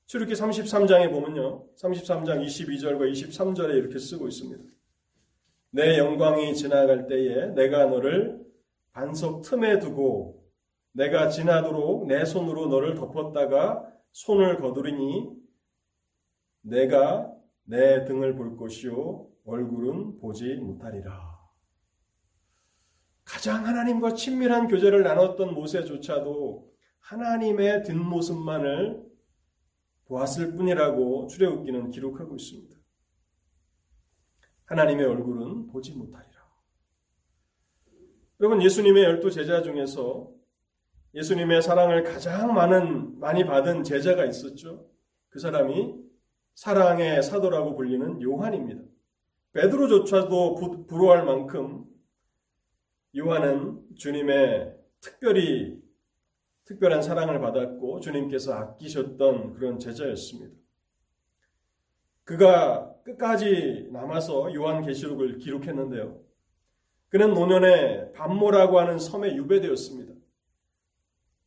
출애기 0.08 0.34
33장에 0.34 1.12
보면요. 1.12 1.66
33장 1.76 2.46
22절과 2.46 3.12
23절에 3.12 3.76
이렇게 3.76 3.98
쓰고 3.98 4.28
있습니다. 4.28 4.64
내 5.72 5.98
영광이 5.98 6.56
지나갈 6.56 7.08
때에 7.08 7.48
내가 7.48 7.86
너를 7.88 8.40
반석 8.92 9.42
틈에 9.42 9.80
두고 9.80 10.44
내가 10.94 11.30
지나도록 11.30 12.08
내 12.08 12.24
손으로 12.24 12.68
너를 12.68 12.96
덮었다가 12.96 13.86
손을 14.14 14.58
거두리니 14.58 15.45
내가 16.66 17.32
내 17.64 18.06
등을 18.06 18.36
볼 18.36 18.58
것이요 18.58 19.28
얼굴은 19.46 20.18
보지 20.20 20.56
못하리라. 20.56 21.36
가장 23.24 23.66
하나님과 23.66 24.14
친밀한 24.14 24.68
교제를 24.68 25.04
나눴던 25.04 25.54
모세조차도 25.54 26.72
하나님의 27.00 27.84
뒷모습만을 27.84 29.04
보았을 30.06 30.54
뿐이라고 30.56 31.28
출애굽기는 31.28 31.92
기록하고 31.92 32.36
있습니다. 32.36 32.76
하나님의 34.66 35.06
얼굴은 35.06 35.68
보지 35.68 35.94
못하리라. 35.94 36.36
여러분 38.40 38.62
예수님의 38.62 39.04
열두 39.04 39.32
제자 39.32 39.62
중에서 39.62 40.32
예수님의 41.14 41.62
사랑을 41.62 42.04
가장 42.04 42.54
많은 42.54 43.20
많이 43.20 43.46
받은 43.46 43.84
제자가 43.84 44.26
있었죠. 44.26 44.88
그 45.30 45.40
사람이 45.40 46.05
사랑의 46.56 47.22
사도라고 47.22 47.76
불리는 47.76 48.22
요한입니다. 48.22 48.82
베드로조차도 49.52 50.86
부러워할 50.88 51.26
만큼 51.26 51.86
요한은 53.16 53.82
주님의 53.96 54.76
특별히 55.02 55.82
특별한 56.64 57.02
사랑을 57.02 57.40
받았고 57.40 58.00
주님께서 58.00 58.54
아끼셨던 58.54 59.54
그런 59.54 59.80
제자였습니다. 59.80 60.56
그가 62.24 62.96
끝까지 63.04 63.90
남아서 63.92 64.54
요한계시록을 64.54 65.38
기록했는데요. 65.38 66.20
그는 67.10 67.34
노년에 67.34 68.14
반모라고 68.14 68.80
하는 68.80 68.98
섬에 68.98 69.36
유배되었습니다. 69.36 70.14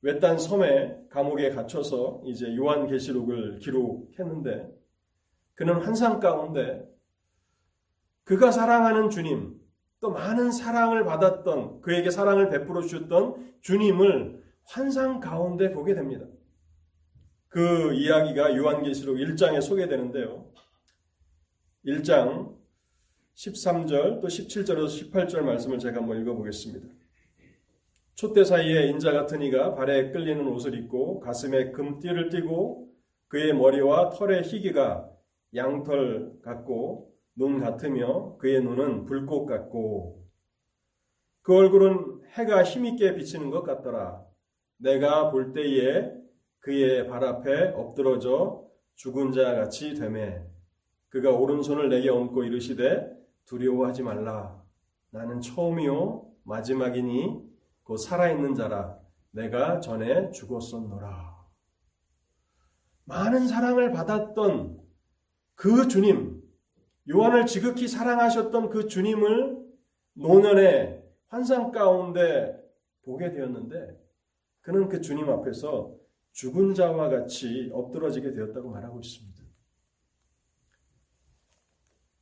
외딴 0.03 0.39
섬에 0.39 1.09
감옥에 1.11 1.51
갇혀서 1.51 2.23
이제 2.25 2.55
요한계시록을 2.55 3.59
기록했는데 3.59 4.79
그는 5.59 5.75
환상 5.83 6.21
가운데 6.21 6.89
그가 8.23 8.53
사랑하는 8.53 9.11
주님, 9.11 9.61
또 9.99 10.13
많은 10.13 10.53
사랑을 10.53 11.05
받았던 11.05 11.81
그에게 11.81 12.13
사랑을 12.13 12.49
베풀어 12.49 12.83
주셨던 12.83 13.55
주님을 13.63 14.41
환상 14.63 15.19
가운데 15.19 15.73
보게 15.73 15.95
됩니다. 15.95 16.27
그 17.49 17.93
이야기가 17.93 18.57
요한계시록 18.57 19.17
1장에 19.17 19.61
소개되는데요. 19.61 20.49
1장 21.85 22.57
13절 23.35 24.21
또 24.21 24.29
17절에서 24.29 25.11
18절 25.11 25.41
말씀을 25.41 25.81
제가 25.81 25.97
한번 25.97 26.21
읽어보겠습니다. 26.21 26.87
촛대 28.15 28.45
사이에 28.45 28.87
인자 28.91 29.11
같은 29.11 29.43
이가 29.43 29.75
발에 29.75 30.13
끌리는 30.13 30.47
옷을 30.47 30.75
입고 30.75 31.19
가슴에 31.19 31.73
금띠를 31.73 32.29
띠고 32.29 32.93
그의 33.27 33.55
머리와 33.55 34.11
털의 34.11 34.45
희기가 34.45 35.18
양털 35.55 36.41
같고 36.43 37.13
눈 37.35 37.61
같으며 37.61 38.37
그의 38.39 38.63
눈은 38.63 39.05
불꽃 39.05 39.47
같고 39.47 40.25
그 41.43 41.57
얼굴은 41.57 42.23
해가 42.33 42.63
힘있게 42.63 43.15
비치는 43.15 43.51
것 43.51 43.63
같더라. 43.63 44.23
내가 44.77 45.31
볼 45.31 45.53
때에 45.53 46.13
그의 46.61 47.09
발 47.09 47.25
앞에 47.25 47.69
엎드러져 47.75 48.67
죽은 48.97 49.33
자 49.33 49.55
같이 49.55 49.95
되매 49.95 50.43
그가 51.09 51.31
오른손을 51.31 51.89
내게 51.89 52.11
얹고 52.11 52.45
이르시되 52.45 53.09
두려워하지 53.47 54.03
말라. 54.03 54.63
나는 55.11 55.41
처음이요 55.41 56.31
마지막이니 56.45 57.49
곧 57.83 57.97
살아있는 57.97 58.55
자라. 58.55 58.99
내가 59.31 59.81
전에 59.81 60.31
죽었었노라. 60.33 61.39
많은 63.05 63.49
사랑을 63.49 63.91
받았던 63.93 64.88
그 65.59 65.89
주님, 65.89 66.41
요한을 67.11 67.47
지극히 67.47 67.89
사랑하셨던 67.89 68.71
그 68.71 68.87
주님을 68.87 69.59
노년의 70.13 71.03
환상 71.27 71.73
가운데 71.73 72.57
보게 73.03 73.33
되었는데 73.33 74.01
그는 74.61 74.89
그 74.89 75.01
주님 75.01 75.29
앞에서 75.29 75.97
죽은 76.31 76.75
자와 76.75 77.09
같이 77.09 77.71
엎드러지게 77.73 78.35
되었다고 78.35 78.71
말하고 78.71 79.01
있습니다. 79.01 79.43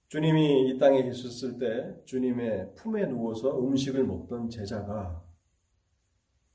주님이 0.09 0.71
이 0.71 0.79
땅에 0.79 1.03
계셨을 1.03 1.59
때 1.59 1.95
주님의 2.07 2.75
품에 2.77 3.05
누워서 3.05 3.61
음식을 3.61 4.03
먹던 4.05 4.49
제자가 4.49 5.23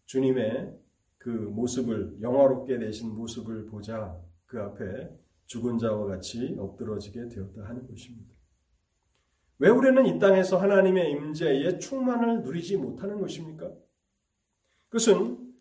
주님의 0.06 0.74
그 1.20 1.30
모습을 1.30 2.18
영화롭게 2.22 2.80
내신 2.80 3.14
모습을 3.14 3.68
보자 3.68 4.20
그 4.48 4.60
앞에 4.60 5.21
죽은 5.52 5.78
자와 5.78 6.06
같이 6.06 6.56
엎드러지게 6.58 7.28
되었다 7.28 7.64
하는 7.66 7.86
것입니다. 7.86 8.34
왜 9.60 9.70
우리는 9.70 10.06
이 10.06 10.18
땅에서 10.18 10.56
하나님의 10.56 11.12
임재의 11.12 11.78
충만을 11.78 12.44
누리지 12.44 12.78
못하는 12.78 13.20
것입니까? 13.20 13.70
그것은 14.88 15.54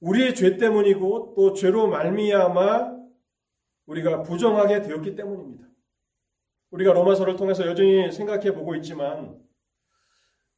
우리의 0.00 0.34
죄 0.34 0.56
때문이고 0.56 1.34
또 1.36 1.52
죄로 1.52 1.86
말미암아 1.86 2.96
우리가 3.86 4.24
부정하게 4.24 4.82
되었기 4.82 5.14
때문입니다. 5.14 5.68
우리가 6.70 6.92
로마서를 6.92 7.36
통해서 7.36 7.64
여전히 7.64 8.10
생각해 8.10 8.54
보고 8.54 8.74
있지만 8.74 9.40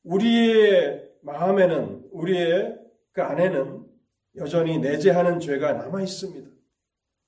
우리의 0.04 1.12
마음에는 1.20 2.08
우리의 2.12 2.78
그 3.12 3.22
안에는 3.22 3.86
여전히 4.36 4.78
내재하는 4.78 5.38
죄가 5.38 5.74
남아 5.74 6.00
있습니다. 6.00 6.57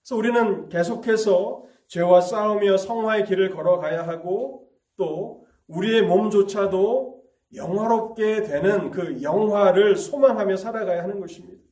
그래서 0.03 0.17
우리는 0.17 0.69
계속해서 0.69 1.65
죄와 1.89 2.21
싸우며 2.21 2.77
성화의 2.77 3.25
길을 3.27 3.51
걸어가야 3.51 4.07
하고 4.07 4.69
또 4.97 5.47
우리의 5.67 6.03
몸조차도 6.03 7.23
영화롭게 7.55 8.43
되는 8.43 8.91
그 8.91 9.23
영화를 9.23 9.97
소망하며 9.97 10.57
살아가야 10.57 11.03
하는 11.03 11.21
것입니다. 11.21 11.63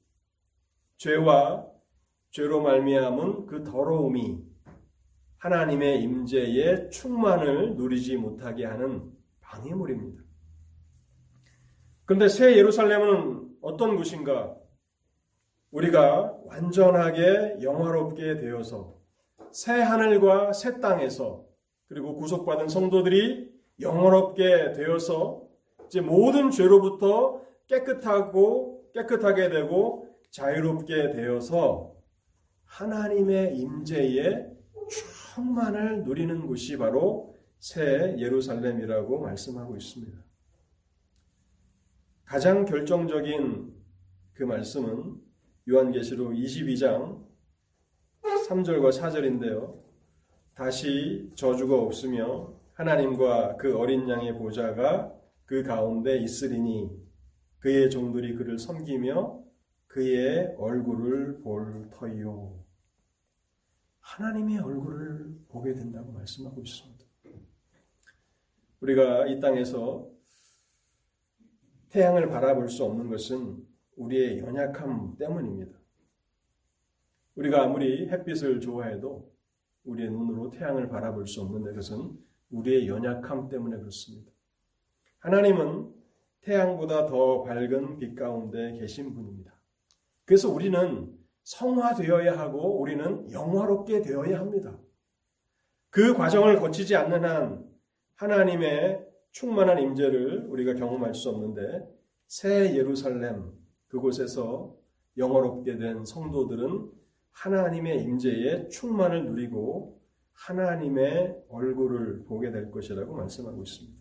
죄와 0.96 1.66
죄로 2.30 2.60
말미암은 2.60 3.46
그 3.46 3.64
더러움이 3.64 4.42
하나님의 5.38 6.02
임재의 6.02 6.90
충만을 6.90 7.76
누리지 7.76 8.16
못하게 8.16 8.64
하는 8.66 9.12
방해물입니다. 9.40 10.22
그런데 12.04 12.28
새 12.28 12.56
예루살렘은 12.56 13.48
어떤 13.60 13.96
곳인가? 13.96 14.56
우리가 15.70 16.38
완전하게 16.44 17.58
영화롭게 17.62 18.36
되어서 18.36 18.96
새 19.50 19.72
하늘과 19.72 20.52
새 20.52 20.80
땅에서 20.80 21.44
그리고 21.88 22.14
구속받은 22.14 22.68
성도들이 22.68 23.50
영원롭게 23.80 24.72
되어서 24.72 25.42
이제 25.86 26.00
모든 26.00 26.50
죄로부터 26.50 27.42
깨끗하고 27.66 28.90
깨끗하게 28.92 29.50
되고 29.50 30.08
자유롭게 30.30 31.12
되어서 31.12 31.94
하나님의 32.64 33.56
임재의 33.56 34.50
충만을 34.88 36.04
누리는 36.04 36.46
곳이 36.46 36.76
바로 36.76 37.34
새 37.58 38.16
예루살렘이라고 38.18 39.20
말씀하고 39.20 39.76
있습니다. 39.76 40.18
가장 42.24 42.66
결정적인 42.66 43.74
그 44.34 44.42
말씀은 44.42 45.27
요한계시록 45.68 46.32
22장 46.32 47.22
3절과 48.48 48.90
4절인데요. 48.90 49.78
다시 50.54 51.30
저주가 51.34 51.76
없으며 51.76 52.54
하나님과 52.72 53.56
그 53.58 53.76
어린 53.76 54.08
양의 54.08 54.38
보좌가 54.38 55.12
그 55.44 55.62
가운데 55.62 56.16
있으리니 56.16 56.90
그의 57.58 57.90
종들이 57.90 58.34
그를 58.34 58.58
섬기며 58.58 59.44
그의 59.88 60.54
얼굴을 60.56 61.40
볼 61.40 61.90
터이요. 61.90 62.64
하나님의 64.00 64.60
얼굴을 64.60 65.28
보게 65.48 65.74
된다고 65.74 66.12
말씀하고 66.12 66.62
있습니다. 66.62 67.04
우리가 68.80 69.26
이 69.26 69.38
땅에서 69.38 70.08
태양을 71.90 72.30
바라볼 72.30 72.70
수 72.70 72.84
없는 72.84 73.10
것은 73.10 73.67
우리의 73.98 74.38
연약함 74.38 75.16
때문입니다. 75.18 75.78
우리가 77.34 77.64
아무리 77.64 78.08
햇빛을 78.08 78.60
좋아해도 78.60 79.32
우리의 79.84 80.10
눈으로 80.10 80.50
태양을 80.50 80.88
바라볼 80.88 81.26
수 81.26 81.42
없는 81.42 81.74
것은 81.74 82.18
우리의 82.50 82.88
연약함 82.88 83.48
때문에 83.48 83.76
그렇습니다. 83.76 84.32
하나님은 85.18 85.92
태양보다 86.40 87.06
더 87.06 87.42
밝은 87.42 87.98
빛 87.98 88.14
가운데 88.14 88.72
계신 88.78 89.12
분입니다. 89.14 89.52
그래서 90.24 90.48
우리는 90.48 91.12
성화되어야 91.42 92.38
하고 92.38 92.80
우리는 92.80 93.30
영화롭게 93.32 94.02
되어야 94.02 94.38
합니다. 94.38 94.78
그 95.90 96.14
과정을 96.14 96.60
거치지 96.60 96.94
않는 96.96 97.24
한 97.24 97.66
하나님의 98.16 99.06
충만한 99.30 99.78
임재를 99.78 100.46
우리가 100.48 100.74
경험할 100.74 101.14
수 101.14 101.30
없는데 101.30 101.88
새 102.26 102.76
예루살렘 102.76 103.52
그곳에서 103.88 104.76
영화롭게 105.16 105.76
된 105.76 106.04
성도들은 106.04 106.90
하나님의 107.32 108.02
임재의 108.02 108.68
충만을 108.70 109.26
누리고 109.26 110.00
하나님의 110.34 111.44
얼굴을 111.48 112.24
보게 112.24 112.50
될 112.50 112.70
것이라고 112.70 113.14
말씀하고 113.14 113.62
있습니다. 113.62 113.98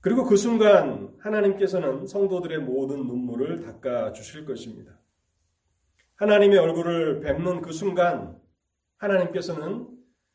그리고 0.00 0.24
그 0.24 0.36
순간 0.36 1.14
하나님께서는 1.18 2.06
성도들의 2.06 2.60
모든 2.60 3.06
눈물을 3.06 3.60
닦아 3.62 4.12
주실 4.12 4.46
것입니다. 4.46 4.98
하나님의 6.14 6.58
얼굴을 6.58 7.20
뵙는 7.20 7.60
그 7.60 7.72
순간 7.72 8.40
하나님께서는 8.98 9.88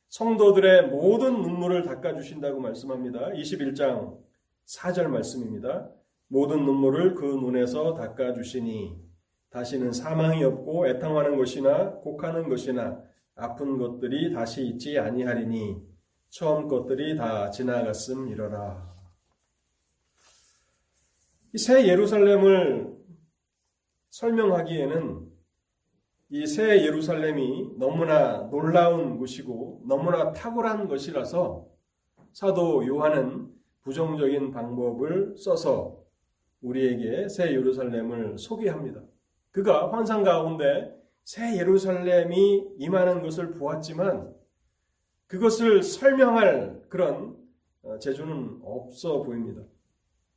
성도들의 0.09 0.87
모든 0.87 1.41
눈물을 1.41 1.83
닦아 1.83 2.15
주신다고 2.15 2.59
말씀합니다. 2.59 3.29
21장 3.29 4.19
4절 4.65 5.07
말씀입니다. 5.07 5.89
모든 6.31 6.63
눈물을 6.65 7.13
그 7.15 7.25
눈에서 7.25 7.93
닦아 7.93 8.31
주시니 8.31 8.97
다시는 9.49 9.91
사망이 9.91 10.41
없고 10.45 10.87
애통하는 10.87 11.35
것이나 11.35 11.91
곡하는 11.95 12.47
것이나 12.47 13.03
아픈 13.35 13.77
것들이 13.77 14.33
다시 14.33 14.65
있지 14.65 14.97
아니하리니 14.97 15.81
처음 16.29 16.69
것들이 16.69 17.17
다 17.17 17.49
지나갔음 17.49 18.29
이러라. 18.29 18.89
이 21.53 21.57
새 21.57 21.85
예루살렘을 21.85 22.95
설명하기에는 24.11 25.27
이 26.29 26.45
새 26.45 26.85
예루살렘이 26.85 27.71
너무나 27.77 28.43
놀라운 28.49 29.17
곳이고 29.17 29.83
너무나 29.85 30.31
탁월한 30.31 30.87
것이라서 30.87 31.67
사도 32.31 32.87
요한은 32.87 33.49
부정적인 33.81 34.51
방법을 34.51 35.35
써서 35.37 36.00
우리에게 36.61 37.27
새 37.29 37.53
예루살렘을 37.53 38.37
소개합니다. 38.37 39.01
그가 39.51 39.91
환상 39.91 40.23
가운데 40.23 40.95
새 41.23 41.57
예루살렘이 41.57 42.75
임하는 42.77 43.21
것을 43.21 43.53
보았지만 43.53 44.33
그것을 45.27 45.83
설명할 45.83 46.81
그런 46.89 47.37
어, 47.83 47.97
재주는 47.99 48.59
없어 48.63 49.23
보입니다. 49.23 49.61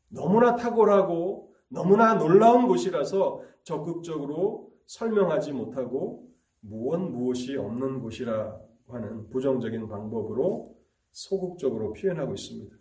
너무나 0.09 0.57
탁월하고 0.57 1.53
너무나 1.69 2.15
놀라운 2.15 2.67
곳이라서 2.69 3.43
적극적으로 3.65 4.71
설명하지 4.87 5.53
못하고 5.53 6.29
무엇 6.61 6.99
무엇이 6.99 7.57
없는 7.57 8.01
곳이라고 8.01 8.65
하는 8.89 9.29
부정적인 9.31 9.89
방법으로 9.89 10.75
소극적으로 11.11 11.93
표현하고 11.93 12.35
있습니다. 12.35 12.77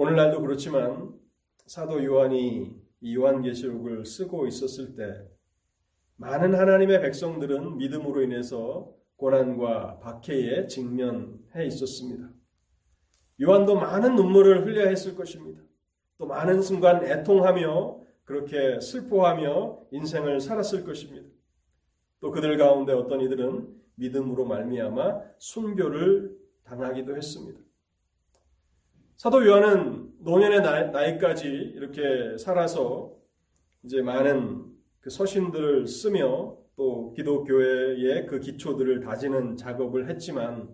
오늘날도 0.00 0.40
그렇지만 0.40 1.12
사도 1.66 2.02
요한이 2.02 2.74
이 3.02 3.16
요한계시록을 3.16 4.06
쓰고 4.06 4.46
있었을 4.46 4.96
때 4.96 5.28
많은 6.16 6.54
하나님의 6.54 7.02
백성들은 7.02 7.76
믿음으로 7.76 8.22
인해서 8.22 8.94
고난과 9.16 9.98
박해에 9.98 10.68
직면해 10.68 11.66
있었습니다. 11.66 12.30
요한도 13.42 13.74
많은 13.74 14.16
눈물을 14.16 14.64
흘려야 14.64 14.88
했을 14.88 15.14
것입니다. 15.14 15.60
또 16.16 16.24
많은 16.24 16.62
순간 16.62 17.04
애통하며 17.04 18.00
그렇게 18.24 18.80
슬퍼하며 18.80 19.82
인생을 19.90 20.40
살았을 20.40 20.82
것입니다. 20.82 21.28
또 22.20 22.30
그들 22.30 22.56
가운데 22.56 22.94
어떤 22.94 23.20
이들은 23.20 23.68
믿음으로 23.96 24.46
말미암아 24.46 25.20
순교를 25.36 26.38
당하기도 26.64 27.14
했습니다. 27.14 27.60
사도 29.20 29.46
요한은 29.46 30.14
노년의 30.20 30.62
나이 30.92 31.18
까지 31.18 31.46
이렇게 31.46 32.38
살아서 32.38 33.14
이제 33.82 34.00
많은 34.00 34.64
그 35.00 35.10
서신들을 35.10 35.86
쓰며 35.86 36.56
또 36.74 37.12
기독교회의 37.12 38.24
그 38.24 38.40
기초들을 38.40 39.00
다지는 39.00 39.58
작업을 39.58 40.08
했지만 40.08 40.70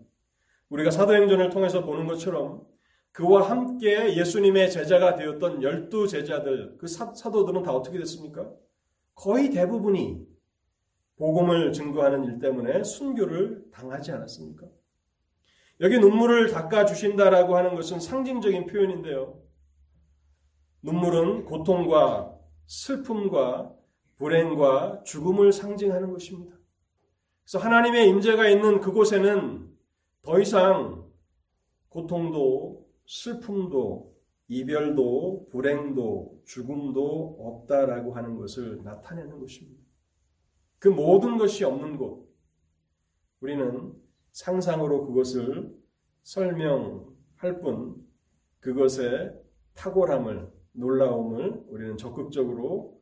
우리가 0.68 0.92
사도행전을 0.92 1.50
통해서 1.50 1.84
보는 1.84 2.06
것처럼 2.06 2.62
그와 3.10 3.50
함께 3.50 4.16
예수님의 4.16 4.70
제자가 4.70 5.16
되었던 5.16 5.64
열두 5.64 6.06
제자들, 6.06 6.76
그 6.78 6.86
사, 6.86 7.12
사도들은 7.12 7.64
다 7.64 7.72
어떻게 7.72 7.98
됐습니까? 7.98 8.48
거의 9.16 9.50
대부분이 9.50 10.24
복음을 11.16 11.72
증거하는 11.72 12.22
일 12.22 12.38
때문에 12.38 12.84
순교를 12.84 13.64
당하지 13.72 14.12
않았습니까? 14.12 14.68
여기 15.80 15.98
눈물을 15.98 16.50
닦아주신다라고 16.50 17.56
하는 17.56 17.74
것은 17.74 18.00
상징적인 18.00 18.66
표현인데요. 18.66 19.42
눈물은 20.82 21.44
고통과 21.44 22.34
슬픔과 22.66 23.74
불행과 24.16 25.02
죽음을 25.04 25.52
상징하는 25.52 26.10
것입니다. 26.10 26.56
그래서 27.44 27.58
하나님의 27.58 28.08
임재가 28.08 28.48
있는 28.48 28.80
그곳에는 28.80 29.70
더 30.22 30.40
이상 30.40 31.06
고통도 31.88 32.86
슬픔도 33.06 34.16
이별도 34.48 35.48
불행도 35.50 36.42
죽음도 36.44 37.36
없다라고 37.40 38.14
하는 38.14 38.36
것을 38.36 38.82
나타내는 38.82 39.38
것입니다. 39.38 39.82
그 40.78 40.88
모든 40.88 41.36
것이 41.36 41.64
없는 41.64 41.96
곳 41.96 42.26
우리는 43.40 43.92
상상으로 44.36 45.06
그것을 45.06 45.74
설명할 46.22 47.60
뿐 47.62 48.06
그것의 48.60 49.34
탁월함을 49.74 50.52
놀라움을 50.72 51.64
우리는 51.68 51.96
적극적으로 51.96 53.00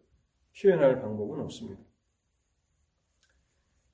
표현할 0.57 1.01
방법은 1.01 1.41
없습니다. 1.41 1.83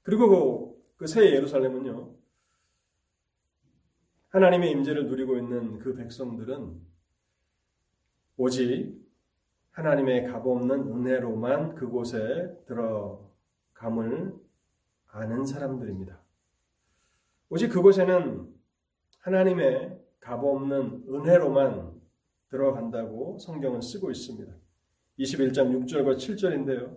그리고 0.03 0.85
그새 0.97 1.23
그 1.23 1.27
예루살렘은요. 1.35 2.15
하나님의 4.29 4.71
임재를 4.73 5.07
누리고 5.07 5.39
있는 5.39 5.79
그 5.79 5.95
백성들은 5.95 6.79
오직 8.37 9.01
하나님의 9.71 10.27
값없는 10.27 10.79
은혜로만 10.93 11.75
그곳에 11.75 12.55
들어감을 12.67 14.35
아는 15.07 15.47
사람들입니다. 15.47 16.20
오직 17.53 17.69
그곳에는 17.71 18.47
하나님의 19.19 19.99
값없는 20.21 21.07
은혜로만 21.09 22.01
들어간다고 22.49 23.39
성경은 23.41 23.81
쓰고 23.81 24.13
있습니다. 24.13 24.53
21장 25.19 25.85
6절과 25.85 26.17
7절인데요. 26.17 26.97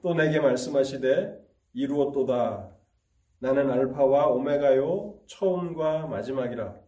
또 0.00 0.14
내게 0.14 0.40
말씀하시되 0.40 1.38
이루었도다. 1.74 2.70
나는 3.40 3.70
알파와 3.70 4.28
오메가요 4.28 5.18
처음과 5.26 6.06
마지막이라. 6.06 6.80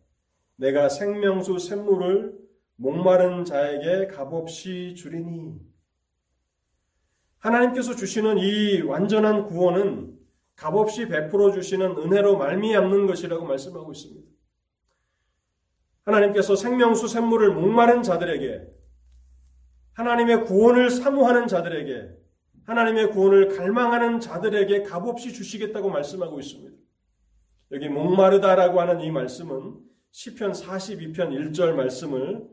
내가 0.56 0.88
생명수 0.88 1.59
샘물을 1.59 2.35
목마른 2.76 3.44
자에게 3.44 4.06
값없이 4.06 4.94
주리니. 4.94 5.61
하나님께서 7.40 7.94
주시는 7.94 8.38
이 8.38 8.80
완전한 8.80 9.44
구원은 9.44 10.15
값없이 10.57 11.07
베풀어 11.07 11.53
주시는 11.53 11.99
은혜로 11.99 12.38
말미암는 12.38 13.07
것이라고 13.07 13.45
말씀하고 13.45 13.92
있습니다. 13.92 14.27
하나님께서 16.05 16.57
생명수 16.57 17.09
샘물을 17.09 17.53
목마른 17.53 18.03
자들에게 18.03 18.69
하나님의 19.92 20.45
구원을 20.45 20.90
사모하는 20.90 21.47
자들에게 21.47 22.16
하나님의 22.64 23.11
구원을 23.11 23.57
갈망하는 23.57 24.21
자들에게 24.21 24.83
값없이 24.83 25.33
주시겠다고 25.33 25.90
말씀하고 25.90 26.40
있습니다. 26.40 26.77
여기 27.73 27.88
목마르다라고 27.88 28.81
하는 28.81 29.01
이 29.01 29.11
말씀은 29.11 29.79
시편 30.11 30.53
42편 30.53 31.14
1절 31.14 31.73
말씀을 31.73 32.47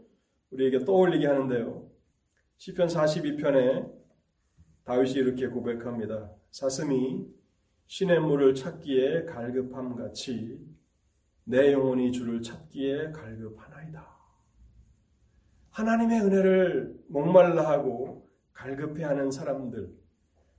우리에게 0.51 0.85
떠올리게 0.85 1.27
하는데요. 1.27 1.89
시편 2.57 2.87
42편에 2.87 3.91
다윗이 4.83 5.13
이렇게 5.13 5.47
고백합니다. 5.47 6.31
사슴이 6.51 7.25
신의 7.87 8.19
물을 8.21 8.55
찾기에 8.55 9.25
갈급함 9.25 9.95
같이 9.95 10.59
내 11.43 11.73
영혼이 11.73 12.11
주를 12.11 12.41
찾기에 12.41 13.11
갈급하나이다. 13.11 14.13
하나님의 15.71 16.21
은혜를 16.21 16.95
목말라하고 17.07 18.29
갈급해하는 18.53 19.31
사람들, 19.31 19.91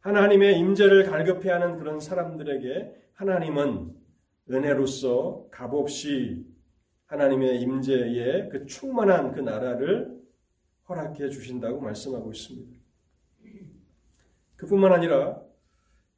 하나님의 0.00 0.58
임재를 0.58 1.04
갈급해하는 1.04 1.78
그런 1.78 2.00
사람들에게 2.00 2.94
하나님은 3.14 3.94
은혜로서 4.50 5.48
값없이 5.50 6.44
하나님의 7.06 7.60
임재에 7.60 8.48
그 8.48 8.66
충만한 8.66 9.32
그 9.32 9.40
나라를 9.40 10.20
허락해 10.88 11.30
주신다고 11.30 11.80
말씀하고 11.80 12.32
있습니다. 12.32 12.78
그뿐만 14.56 14.92
아니라 14.92 15.43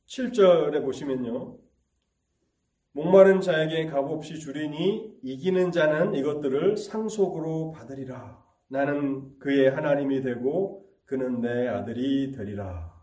7절에 0.07 0.83
보시면요. 0.85 1.59
목마른 2.92 3.40
자에게 3.40 3.87
값없이 3.87 4.38
주리니 4.38 5.19
이기는 5.23 5.73
자는 5.73 6.14
이것들을 6.14 6.77
상속으로 6.77 7.73
받으리라. 7.73 8.42
나는 8.69 9.38
그의 9.38 9.71
하나님이 9.71 10.23
되고 10.23 10.88
그는 11.05 11.40
내 11.40 11.69
아들이 11.69 12.33
되리라. 12.33 12.95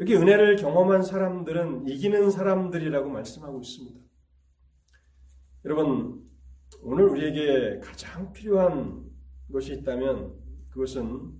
여기 0.00 0.16
은혜를 0.16 0.56
경험한 0.56 1.02
사람들은 1.02 1.86
이기는 1.86 2.30
사람들이라고 2.30 3.10
말씀하고 3.10 3.60
있습니다. 3.60 4.00
여러분, 5.64 6.28
오늘 6.82 7.04
우리에게 7.04 7.78
가장 7.80 8.32
필요한 8.32 9.04
것이 9.52 9.74
있다면 9.74 10.34
그것은 10.70 11.32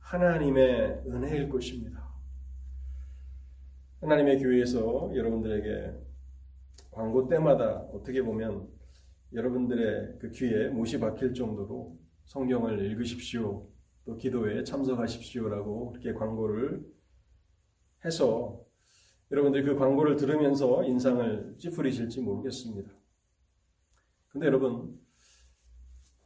하나님의 0.00 1.04
은혜일 1.06 1.48
것입니다. 1.48 1.99
하나님의 4.00 4.38
교회에서 4.38 5.12
여러분들에게 5.14 5.94
광고 6.90 7.28
때마다 7.28 7.80
어떻게 7.92 8.22
보면 8.22 8.68
여러분들의 9.32 10.18
그 10.18 10.30
귀에 10.30 10.68
못이 10.68 10.98
박힐 10.98 11.34
정도로 11.34 11.98
성경을 12.24 12.84
읽으십시오. 12.86 13.68
또 14.04 14.16
기도에 14.16 14.64
참석하십시오라고 14.64 15.90
그렇게 15.90 16.14
광고를 16.14 16.82
해서 18.04 18.64
여러분들이 19.30 19.64
그 19.64 19.76
광고를 19.76 20.16
들으면서 20.16 20.82
인상을 20.82 21.56
찌푸리실지 21.58 22.22
모르겠습니다. 22.22 22.90
근데 24.28 24.46
여러분, 24.46 24.98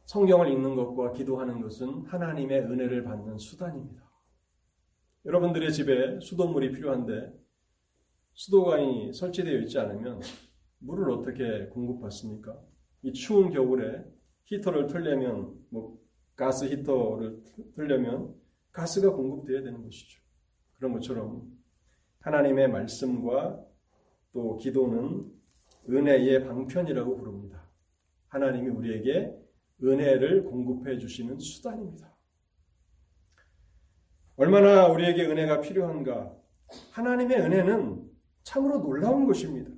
성경을 0.05 0.49
읽는 0.51 0.75
것과 0.75 1.11
기도하는 1.11 1.61
것은 1.61 2.05
하나님의 2.05 2.61
은혜를 2.61 3.03
받는 3.03 3.37
수단입니다. 3.37 4.03
여러분들의 5.25 5.73
집에 5.73 6.19
수돗물이 6.19 6.71
필요한데 6.71 7.44
수도관이 8.35 9.13
설치되어 9.13 9.59
있지 9.61 9.79
않으면 9.79 10.21
물을 10.79 11.09
어떻게 11.09 11.67
공급받습니까? 11.67 12.59
이 13.03 13.13
추운 13.13 13.49
겨울에 13.49 14.03
히터를 14.45 14.87
틀려면 14.87 15.57
뭐 15.69 15.97
가스 16.35 16.65
히터를 16.65 17.41
틀려면 17.75 18.35
가스가 18.71 19.11
공급되어야 19.11 19.63
되는 19.63 19.81
것이죠. 19.81 20.21
그런 20.73 20.91
것처럼 20.93 21.49
하나님의 22.19 22.69
말씀과 22.69 23.63
또 24.33 24.57
기도는 24.57 25.31
은혜의 25.89 26.43
방편이라고 26.43 27.15
부릅니다. 27.15 27.69
하나님이 28.27 28.69
우리에게 28.69 29.33
은혜를 29.81 30.43
공급해 30.43 30.97
주시는 30.97 31.39
수단입니다. 31.39 32.13
얼마나 34.35 34.87
우리에게 34.87 35.25
은혜가 35.25 35.61
필요한가? 35.61 36.35
하나님의 36.91 37.39
은혜는 37.39 38.14
참으로 38.45 38.77
놀라운 38.77 39.25
것입니다. 39.25 39.71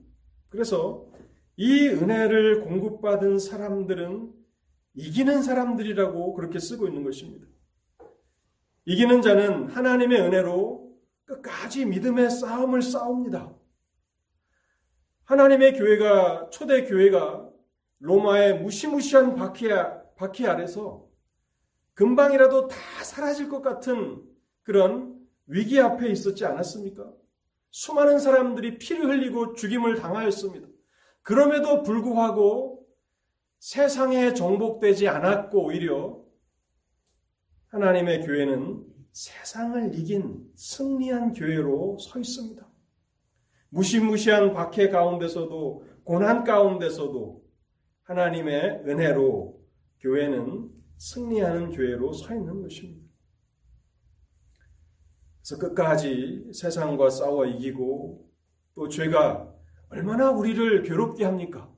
그래서 0.49 1.07
이 1.55 1.87
은혜를 1.87 2.61
공급받은 2.61 3.39
사람들은 3.39 4.31
이기는 4.93 5.41
사람들이라고 5.41 6.33
그렇게 6.33 6.59
쓰고 6.59 6.87
있는 6.87 7.03
것입니다. 7.03 7.47
이기는 8.85 9.21
자는 9.21 9.67
하나님의 9.69 10.21
은혜로 10.21 10.95
끝까지 11.25 11.85
믿음의 11.85 12.29
싸움을 12.29 12.81
싸웁니다. 12.81 13.55
하나님의 15.23 15.73
교회가, 15.73 16.49
초대 16.51 16.85
교회가 16.85 17.49
로마의 17.99 18.61
무시무시한 18.61 19.35
바퀴, 19.35 19.69
바퀴 20.15 20.45
아래서 20.45 21.07
금방이라도 21.95 22.67
다 22.67 22.77
사라질 23.03 23.49
것 23.49 23.61
같은 23.61 24.23
그런 24.63 25.19
위기 25.47 25.79
앞에 25.79 26.09
있었지 26.09 26.45
않았습니까? 26.45 27.11
수많은 27.77 28.17
사람들이 28.17 28.79
피를 28.79 29.05
흘리고 29.05 29.53
죽임을 29.53 29.97
당하였습니다. 29.97 30.67
그럼에도 31.21 31.83
불구하고 31.83 32.83
세상에 33.59 34.33
정복되지 34.33 35.07
않았고 35.07 35.65
오히려 35.65 36.19
하나님의 37.67 38.25
교회는 38.25 38.83
세상을 39.11 39.93
이긴 39.93 40.51
승리한 40.55 41.33
교회로 41.33 41.99
서 41.99 42.17
있습니다. 42.17 42.67
무시무시한 43.69 44.53
박해 44.53 44.89
가운데서도 44.89 45.85
고난 46.03 46.43
가운데서도 46.43 47.43
하나님의 48.05 48.85
은혜로 48.87 49.61
교회는 49.99 50.71
승리하는 50.97 51.69
교회로 51.73 52.11
서 52.13 52.33
있는 52.33 52.59
것입니다. 52.63 53.06
그래서 55.47 55.57
끝까지 55.59 56.49
세상과 56.53 57.09
싸워 57.09 57.45
이기고 57.45 58.29
또 58.75 58.89
죄가 58.89 59.49
얼마나 59.89 60.29
우리를 60.29 60.83
괴롭게 60.83 61.23
합니까? 61.23 61.71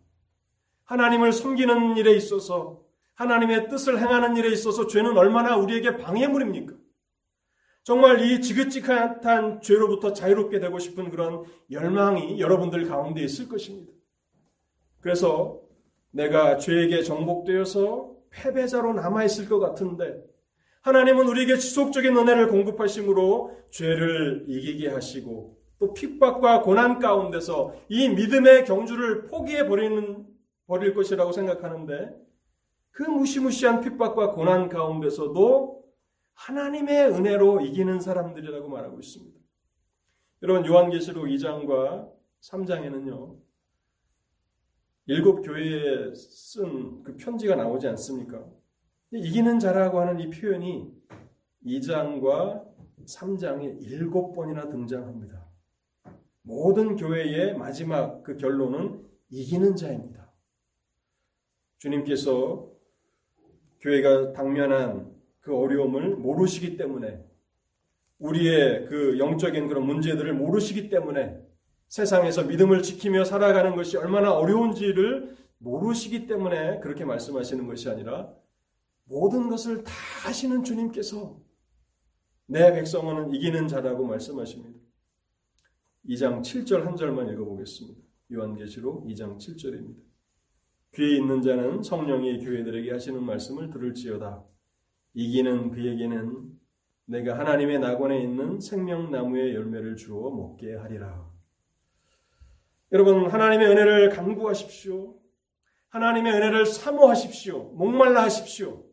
하나님을 0.85 1.31
섬기는 1.31 1.95
일에 1.97 2.13
있어서 2.13 2.81
하나님의 3.13 3.69
뜻을 3.69 3.99
행하는 3.99 4.35
일에 4.37 4.49
있어서 4.49 4.87
죄는 4.87 5.15
얼마나 5.15 5.55
우리에게 5.55 5.97
방해물입니까? 5.97 6.73
정말 7.83 8.21
이 8.21 8.41
지긋지긋한 8.41 9.61
죄로부터 9.61 10.13
자유롭게 10.13 10.59
되고 10.59 10.79
싶은 10.79 11.11
그런 11.11 11.43
열망이 11.69 12.39
여러분들 12.39 12.87
가운데 12.87 13.21
있을 13.21 13.47
것입니다. 13.47 13.93
그래서 14.99 15.61
내가 16.09 16.57
죄에게 16.57 17.03
정복되어서 17.03 18.15
패배자로 18.31 18.93
남아있을 18.93 19.47
것 19.47 19.59
같은데 19.59 20.23
하나님은 20.81 21.27
우리에게 21.27 21.57
지속적인 21.57 22.15
은혜를 22.15 22.47
공급하심으로 22.47 23.57
죄를 23.69 24.45
이기게 24.47 24.89
하시고 24.89 25.57
또 25.79 25.93
핍박과 25.93 26.61
고난 26.61 26.99
가운데서 26.99 27.73
이 27.89 28.09
믿음의 28.09 28.65
경주를 28.65 29.27
포기해 29.27 29.67
버리는 29.67 30.25
버릴 30.67 30.93
것이라고 30.93 31.31
생각하는데 31.31 32.11
그 32.91 33.03
무시무시한 33.03 33.81
핍박과 33.81 34.31
고난 34.31 34.69
가운데서도 34.69 35.83
하나님의 36.33 37.09
은혜로 37.09 37.61
이기는 37.61 37.99
사람들이라고 37.99 38.69
말하고 38.69 38.99
있습니다. 38.99 39.39
여러분 40.41 40.65
요한계시록 40.65 41.25
2장과 41.25 42.09
3장에는요. 42.41 43.37
일곱 45.07 45.41
교회에 45.41 46.13
쓴 46.13 47.03
그 47.03 47.15
편지가 47.17 47.55
나오지 47.55 47.87
않습니까? 47.87 48.45
이기는 49.11 49.59
자라고 49.59 49.99
하는 49.99 50.19
이 50.19 50.29
표현이 50.29 50.87
2장과 51.65 52.63
3장에 53.05 53.81
일곱 53.81 54.33
번이나 54.33 54.69
등장합니다. 54.69 55.47
모든 56.43 56.95
교회의 56.95 57.57
마지막 57.57 58.23
그 58.23 58.37
결론은 58.37 59.03
이기는 59.29 59.75
자입니다. 59.75 60.31
주님께서 61.79 62.69
교회가 63.81 64.33
당면한 64.33 65.15
그 65.39 65.55
어려움을 65.55 66.15
모르시기 66.15 66.77
때문에 66.77 67.23
우리의 68.19 68.85
그 68.85 69.17
영적인 69.17 69.67
그런 69.67 69.85
문제들을 69.85 70.33
모르시기 70.33 70.89
때문에 70.89 71.39
세상에서 71.87 72.43
믿음을 72.43 72.83
지키며 72.83 73.23
살아가는 73.23 73.75
것이 73.75 73.97
얼마나 73.97 74.33
어려운지를 74.33 75.35
모르시기 75.57 76.27
때문에 76.27 76.79
그렇게 76.81 77.05
말씀하시는 77.05 77.65
것이 77.65 77.89
아니라 77.89 78.33
모든 79.09 79.49
것을 79.49 79.83
다 79.83 79.91
하시는 80.23 80.63
주님께서 80.63 81.41
내 82.45 82.71
백성은 82.73 83.33
이기는 83.33 83.67
자라고 83.67 84.05
말씀하십니다. 84.05 84.79
2장 86.07 86.41
7절 86.41 86.83
한 86.83 86.95
절만 86.95 87.27
읽어보겠습니다. 87.29 87.99
요한계시록 88.31 89.05
2장 89.07 89.37
7절입니다. 89.37 89.97
귀에 90.95 91.17
있는 91.17 91.41
자는 91.41 91.83
성령이 91.83 92.43
교회들에게 92.43 92.91
하시는 92.91 93.21
말씀을 93.23 93.69
들을지어다. 93.71 94.43
이기는 95.15 95.71
그에게는 95.71 96.59
내가 97.05 97.37
하나님의 97.37 97.79
낙원에 97.79 98.21
있는 98.21 98.59
생명나무의 98.59 99.55
열매를 99.55 99.95
주어 99.95 100.29
먹게 100.29 100.75
하리라. 100.75 101.27
여러분, 102.91 103.27
하나님의 103.27 103.67
은혜를 103.67 104.09
강구하십시오. 104.09 105.15
하나님의 105.89 106.33
은혜를 106.33 106.65
사모하십시오. 106.67 107.71
목말라 107.73 108.23
하십시오. 108.23 108.88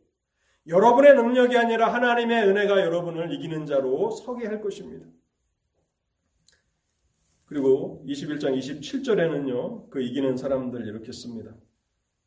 여러분의 0.69 1.15
능력이 1.15 1.57
아니라 1.57 1.93
하나님의 1.93 2.49
은혜가 2.49 2.81
여러분을 2.81 3.33
이기는 3.33 3.67
자로 3.67 4.11
서게 4.11 4.47
할 4.47 4.61
것입니다. 4.61 5.07
그리고 7.45 8.05
21장 8.07 8.59
27절에는요, 8.59 9.91
그 9.91 10.01
이기는 10.01 10.37
사람들 10.37 10.87
이렇게 10.87 11.13
씁니다. 11.13 11.55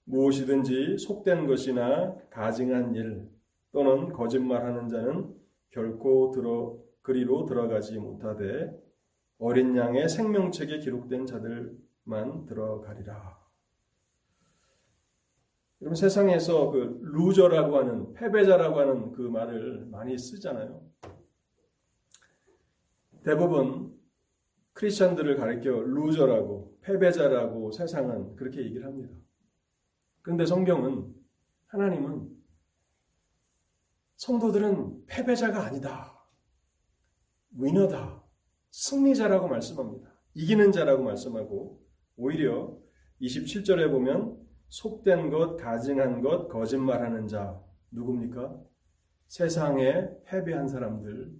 무엇이든지 0.05 0.97
속된 0.97 1.45
것이나 1.45 2.15
가증한 2.29 2.95
일 2.95 3.29
또는 3.71 4.11
거짓말하는 4.13 4.87
자는 4.87 5.35
결코 5.71 6.31
들어 6.31 6.77
그리로 7.01 7.45
들어가지 7.45 7.97
못하되 7.97 8.71
어린 9.37 9.75
양의 9.75 10.09
생명책에 10.09 10.79
기록된 10.79 11.25
자들만 11.25 12.45
들어가리라. 12.47 13.38
여러분 15.81 15.95
세상에서 15.95 16.71
그 16.71 16.99
루저라고 17.03 17.77
하는 17.77 18.13
패배자라고 18.13 18.79
하는 18.79 19.11
그 19.13 19.21
말을 19.21 19.85
많이 19.85 20.17
쓰잖아요. 20.17 20.85
대부분 23.23 23.97
크리스천들을 24.73 25.37
가리켜 25.37 25.71
루저라고 25.71 26.79
패배자라고 26.81 27.71
세상은 27.71 28.35
그렇게 28.35 28.61
얘기를 28.61 28.85
합니다. 28.85 29.13
그런데 30.21 30.45
성경은 30.45 31.13
하나님은 31.67 32.29
성도들은 34.17 35.05
패배자가 35.05 35.65
아니다. 35.65 36.13
위너다. 37.51 38.21
승리자라고 38.71 39.47
말씀합니다. 39.47 40.13
이기는 40.33 40.71
자라고 40.71 41.03
말씀하고 41.03 41.81
오히려 42.17 42.77
27절에 43.21 43.89
보면 43.89 44.38
속된 44.69 45.29
것, 45.29 45.57
가증한 45.57 46.21
것, 46.21 46.47
거짓말하는 46.47 47.27
자 47.27 47.59
누굽니까? 47.91 48.59
세상에 49.27 50.09
패배한 50.25 50.67
사람들, 50.67 51.31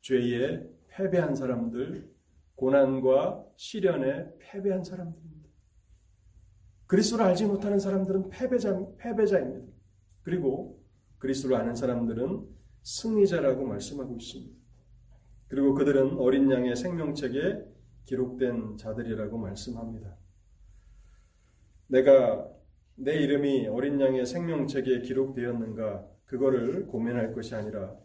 죄에 0.00 0.66
패배한 0.88 1.34
사람들, 1.34 2.10
고난과 2.56 3.46
시련에 3.56 4.28
패배한 4.38 4.84
사람들입니다. 4.84 5.48
그리스도를 6.86 7.24
알지 7.26 7.46
못하는 7.46 7.78
사람들은 7.78 8.30
패배자, 8.30 8.78
패배자입니다. 8.98 9.72
그리고 10.22 10.82
그리스도를 11.18 11.56
아는 11.56 11.74
사람들은 11.74 12.46
승리자라고 12.82 13.64
말씀하고 13.64 14.16
있습니다. 14.16 14.60
그리고 15.48 15.74
그들은 15.74 16.18
어린 16.18 16.50
양의 16.50 16.76
생명책에 16.76 17.64
기록된 18.04 18.76
자들이라고 18.76 19.38
말씀합니다. 19.38 20.16
내가 21.86 22.48
내 23.02 23.14
이름이 23.14 23.66
어린 23.68 23.98
양의 23.98 24.26
생명책에 24.26 25.00
기록되었는가 25.00 26.06
그거를 26.26 26.86
고민할 26.86 27.32
것이 27.32 27.54
아니라 27.54 27.96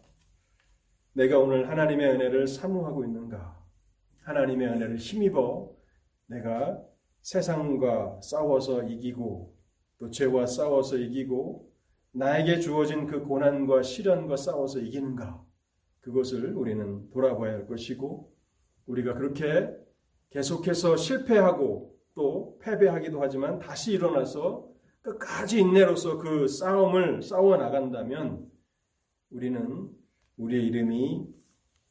내가 1.12 1.38
오늘 1.38 1.68
하나님의 1.68 2.12
은혜를 2.12 2.46
사모하고 2.46 3.04
있는가 3.04 3.62
하나님의 4.22 4.68
은혜를 4.68 4.96
힘입어 4.96 5.70
내가 6.28 6.82
세상과 7.20 8.20
싸워서 8.22 8.84
이기고 8.84 9.54
또 9.98 10.10
죄와 10.10 10.46
싸워서 10.46 10.96
이기고 10.96 11.70
나에게 12.12 12.60
주어진 12.60 13.06
그 13.06 13.22
고난과 13.22 13.82
시련과 13.82 14.36
싸워서 14.36 14.78
이기는가? 14.78 15.44
그것을 16.00 16.54
우리는 16.54 17.10
돌아봐야 17.10 17.52
할 17.52 17.66
것이고 17.66 18.32
우리가 18.86 19.12
그렇게 19.12 19.68
계속해서 20.30 20.96
실패하고 20.96 21.94
또 22.14 22.58
패배하기도 22.62 23.20
하지만 23.20 23.58
다시 23.58 23.92
일어나서 23.92 24.74
끝까지 25.06 25.60
인내로서 25.60 26.18
그 26.18 26.48
싸움을 26.48 27.22
싸워 27.22 27.56
나간다면 27.56 28.50
우리는 29.30 29.88
우리의 30.36 30.66
이름이 30.66 31.28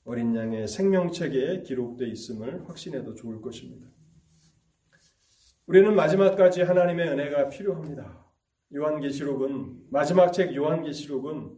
어린 0.04 0.36
양의 0.36 0.67
생명책에 0.67 1.63
기록되어 1.63 2.08
있음을 2.10 2.67
확신해도 2.67 3.15
좋을 3.15 3.41
것입니다. 3.41 3.88
우리는 5.65 5.95
마지막까지 5.95 6.63
하나님의 6.63 7.08
은혜가 7.08 7.49
필요합니다. 7.49 8.25
요한계시록은 8.73 9.88
마지막 9.89 10.32
책 10.32 10.54
요한계시록은 10.54 11.58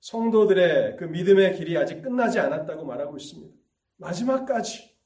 성도들의 0.00 0.96
그 0.96 1.04
믿음의 1.04 1.56
길이 1.56 1.76
아직 1.76 2.00
끝나지 2.00 2.40
않았다고 2.40 2.86
말하고 2.86 3.18
있습니다. 3.18 3.54
마지막까지 3.98 4.96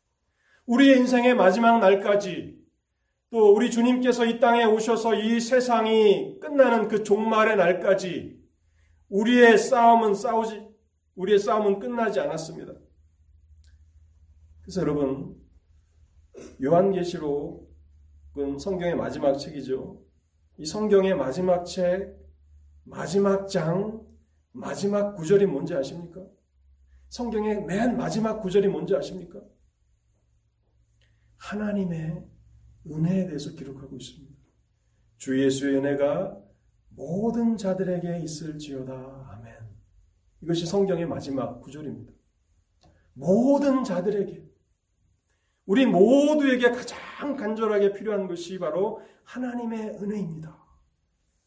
우리의 0.67 0.99
인생의 0.99 1.35
마지막 1.35 1.81
날까지 1.81 2.64
또 3.35 3.53
우리 3.53 3.69
주님께서 3.69 4.27
이 4.27 4.39
땅에 4.39 4.65
오셔서 4.65 5.17
이 5.17 5.41
세상이 5.41 6.39
끝나는 6.39 6.87
그 6.87 7.03
종말의 7.03 7.57
날까지 7.57 8.41
우리의 9.09 9.59
싸움은 9.59 10.15
싸우지 10.15 10.69
우리의 11.17 11.41
싸움은 11.41 11.81
끝나지 11.81 12.21
않았습니다. 12.21 12.75
그래서 14.63 14.83
여러분 14.83 15.35
요한계시록 16.63 17.77
그건 18.33 18.57
성경의 18.57 18.95
마지막 18.95 19.37
책이죠. 19.37 20.01
이 20.59 20.65
성경의 20.65 21.17
마지막 21.17 21.65
책, 21.65 22.17
마지막 22.85 23.49
장, 23.49 24.01
마지막 24.53 25.17
구절이 25.17 25.47
뭔지 25.47 25.75
아십니까? 25.75 26.25
성경의 27.09 27.65
맨 27.65 27.97
마지막 27.97 28.41
구절이 28.41 28.69
뭔지 28.69 28.95
아십니까? 28.95 29.41
하나님의 31.39 32.34
은혜에 32.87 33.27
대해서 33.27 33.51
기록하고 33.53 33.97
있습니다. 33.97 34.35
주 35.17 35.43
예수의 35.43 35.77
은혜가 35.77 36.39
모든 36.91 37.57
자들에게 37.57 38.21
있을지어다. 38.21 38.93
아멘. 39.33 39.55
이것이 40.43 40.67
성경의 40.67 41.07
마지막 41.07 41.61
구절입니다. 41.61 42.13
모든 43.15 43.85
자들에게 43.85 44.45
우리 45.67 45.87
모두에게 45.87 46.71
가장 46.71 47.37
간절하게 47.37 47.95
필요한 47.95 48.27
것이 48.29 48.59
바로 48.59 49.01
하나님의 49.25 49.99
은혜입니다. 50.03 50.63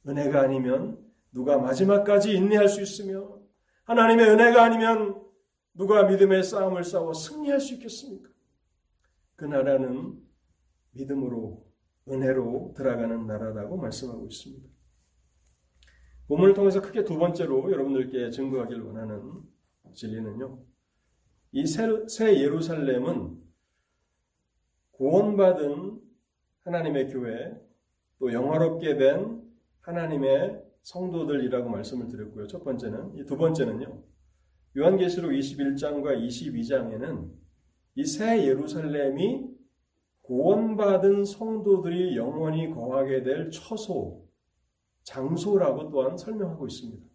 은혜가 0.08 0.42
아니면 0.42 0.98
누가 1.32 1.60
마지막까지 1.60 2.34
인내할 2.34 2.68
수 2.68 2.82
있으며 2.82 3.38
하나님의 3.84 4.28
은혜가 4.30 4.64
아니면 4.64 5.24
누가 5.74 6.04
믿음의 6.04 6.44
싸움을 6.44 6.84
싸워 6.84 7.14
승리할 7.14 7.60
수 7.60 7.76
있겠습니까? 7.76 8.32
그 9.36 9.46
나라는 9.46 10.20
믿음으로 10.98 11.66
은혜로 12.10 12.74
들어가는 12.76 13.28
나라라고 13.28 13.78
말씀하고 13.78 14.26
있습니다. 14.28 14.68
본문을 16.28 16.54
통해서 16.54 16.82
크게 16.82 17.04
두 17.04 17.18
번째로 17.18 17.72
여러분들께 17.72 18.32
증거하길 18.32 18.82
원하는 18.82 19.42
진리는요. 19.94 20.60
이 21.54 21.66
새 21.66 22.42
예루살렘은 22.42 23.38
구원받은 24.92 26.00
하나님의 26.62 27.10
교회 27.12 27.56
또 28.20 28.34
영화롭게 28.34 28.98
된 28.98 29.42
하나님의 29.82 30.62
성도들이라고 30.84 31.70
말씀을 31.70 32.08
드렸고요. 32.10 32.48
첫 32.48 32.64
번째는 32.64 33.16
이 33.18 33.26
두 33.26 33.38
번째는요. 33.38 34.04
요한계시록 34.78 35.32
21장과 35.32 36.20
22장에는 36.28 37.32
이 37.96 38.04
새 38.06 38.46
예루살렘이 38.46 39.57
구원받은 40.28 41.24
성도들이 41.24 42.18
영원히 42.18 42.70
거하게 42.70 43.24
될 43.24 43.50
처소, 43.50 44.28
장소라고 45.04 45.90
또한 45.90 46.18
설명하고 46.18 46.68
있습니다. 46.68 47.06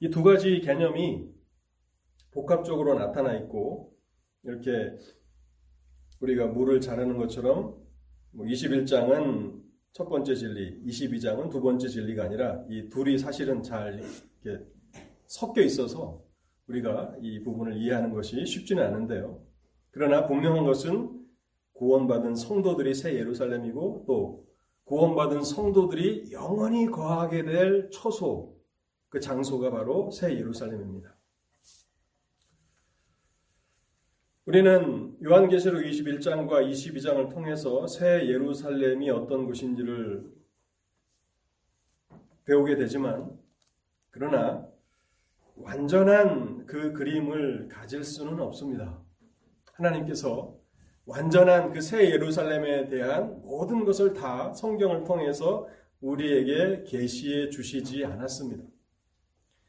이 0.00 0.08
두 0.08 0.22
가지 0.22 0.60
개념이 0.60 1.30
복합적으로 2.30 2.94
나타나 2.94 3.34
있고, 3.34 3.94
이렇게 4.44 4.96
우리가 6.20 6.46
물을 6.46 6.80
자르는 6.80 7.18
것처럼 7.18 7.76
뭐 8.30 8.46
21장은 8.46 9.62
첫 9.92 10.08
번째 10.08 10.34
진리, 10.34 10.82
22장은 10.86 11.50
두 11.50 11.60
번째 11.60 11.86
진리가 11.86 12.24
아니라 12.24 12.64
이 12.70 12.88
둘이 12.88 13.18
사실은 13.18 13.62
잘 13.62 14.02
이렇게 14.42 14.64
섞여 15.26 15.60
있어서 15.60 16.24
우리가 16.66 17.16
이 17.20 17.42
부분을 17.42 17.76
이해하는 17.76 18.10
것이 18.14 18.46
쉽지는 18.46 18.84
않은데요. 18.84 19.51
그러나 19.92 20.26
분명한 20.26 20.64
것은 20.64 21.22
구원받은 21.74 22.34
성도들이 22.34 22.94
새 22.94 23.14
예루살렘이고 23.14 24.04
또 24.06 24.46
구원받은 24.84 25.42
성도들이 25.42 26.32
영원히 26.32 26.86
거하게 26.86 27.44
될 27.44 27.90
처소, 27.90 28.58
그 29.08 29.20
장소가 29.20 29.70
바로 29.70 30.10
새 30.10 30.34
예루살렘입니다. 30.34 31.16
우리는 34.44 35.16
요한계시록 35.22 35.82
21장과 35.82 36.68
22장을 36.68 37.30
통해서 37.30 37.86
새 37.86 38.26
예루살렘이 38.26 39.08
어떤 39.10 39.46
곳인지를 39.46 40.32
배우게 42.44 42.76
되지만, 42.76 43.38
그러나 44.10 44.66
완전한 45.54 46.66
그 46.66 46.92
그림을 46.92 47.68
가질 47.68 48.02
수는 48.02 48.40
없습니다. 48.40 49.01
하나님께서 49.82 50.56
완전한 51.04 51.72
그 51.72 51.80
새 51.80 52.10
예루살렘에 52.10 52.88
대한 52.88 53.40
모든 53.42 53.84
것을 53.84 54.12
다 54.14 54.52
성경을 54.54 55.04
통해서 55.04 55.66
우리에게 56.00 56.84
계시해 56.84 57.50
주시지 57.50 58.04
않았습니다. 58.04 58.64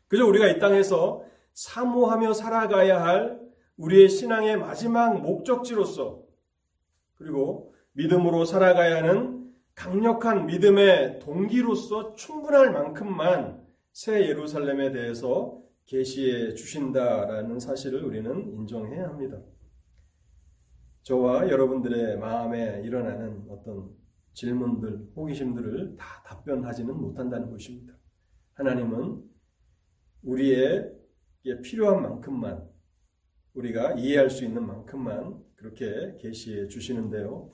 그저 0.08 0.26
우리가 0.26 0.48
이 0.48 0.60
땅에서 0.60 1.24
사모하며 1.54 2.34
살아가야 2.34 3.04
할 3.04 3.40
우리의 3.78 4.10
신앙의 4.10 4.58
마지막 4.58 5.22
목적지로서 5.22 6.24
그리고 7.16 7.74
믿음으로 7.94 8.46
살아가야 8.46 8.98
하는 8.98 9.52
강력한 9.76 10.46
믿음의 10.46 11.20
동기로서 11.20 12.14
충분할 12.16 12.72
만큼만 12.72 13.64
새 13.92 14.28
예루살렘에 14.28 14.92
대해서 14.92 15.60
계시해 15.86 16.54
주신다라는 16.54 17.60
사실을 17.60 18.04
우리는 18.04 18.54
인정해야 18.54 19.08
합니다. 19.08 19.40
저와 21.04 21.50
여러분들의 21.50 22.18
마음에 22.18 22.82
일어나는 22.84 23.46
어떤 23.50 23.92
질문들, 24.34 25.12
호기심들을 25.16 25.98
다 25.98 26.24
답변하지는 26.26 26.96
못한다는 26.96 27.52
것입니다. 27.52 27.94
하나님은 28.54 29.22
우리에게 30.24 31.62
필요한 31.64 32.02
만큼만 32.02 32.68
우리가 33.54 33.94
이해할 33.94 34.30
수 34.30 34.46
있는 34.46 34.66
만큼만 34.66 35.44
그렇게 35.56 36.18
계시해 36.20 36.68
주시는데요. 36.68 37.52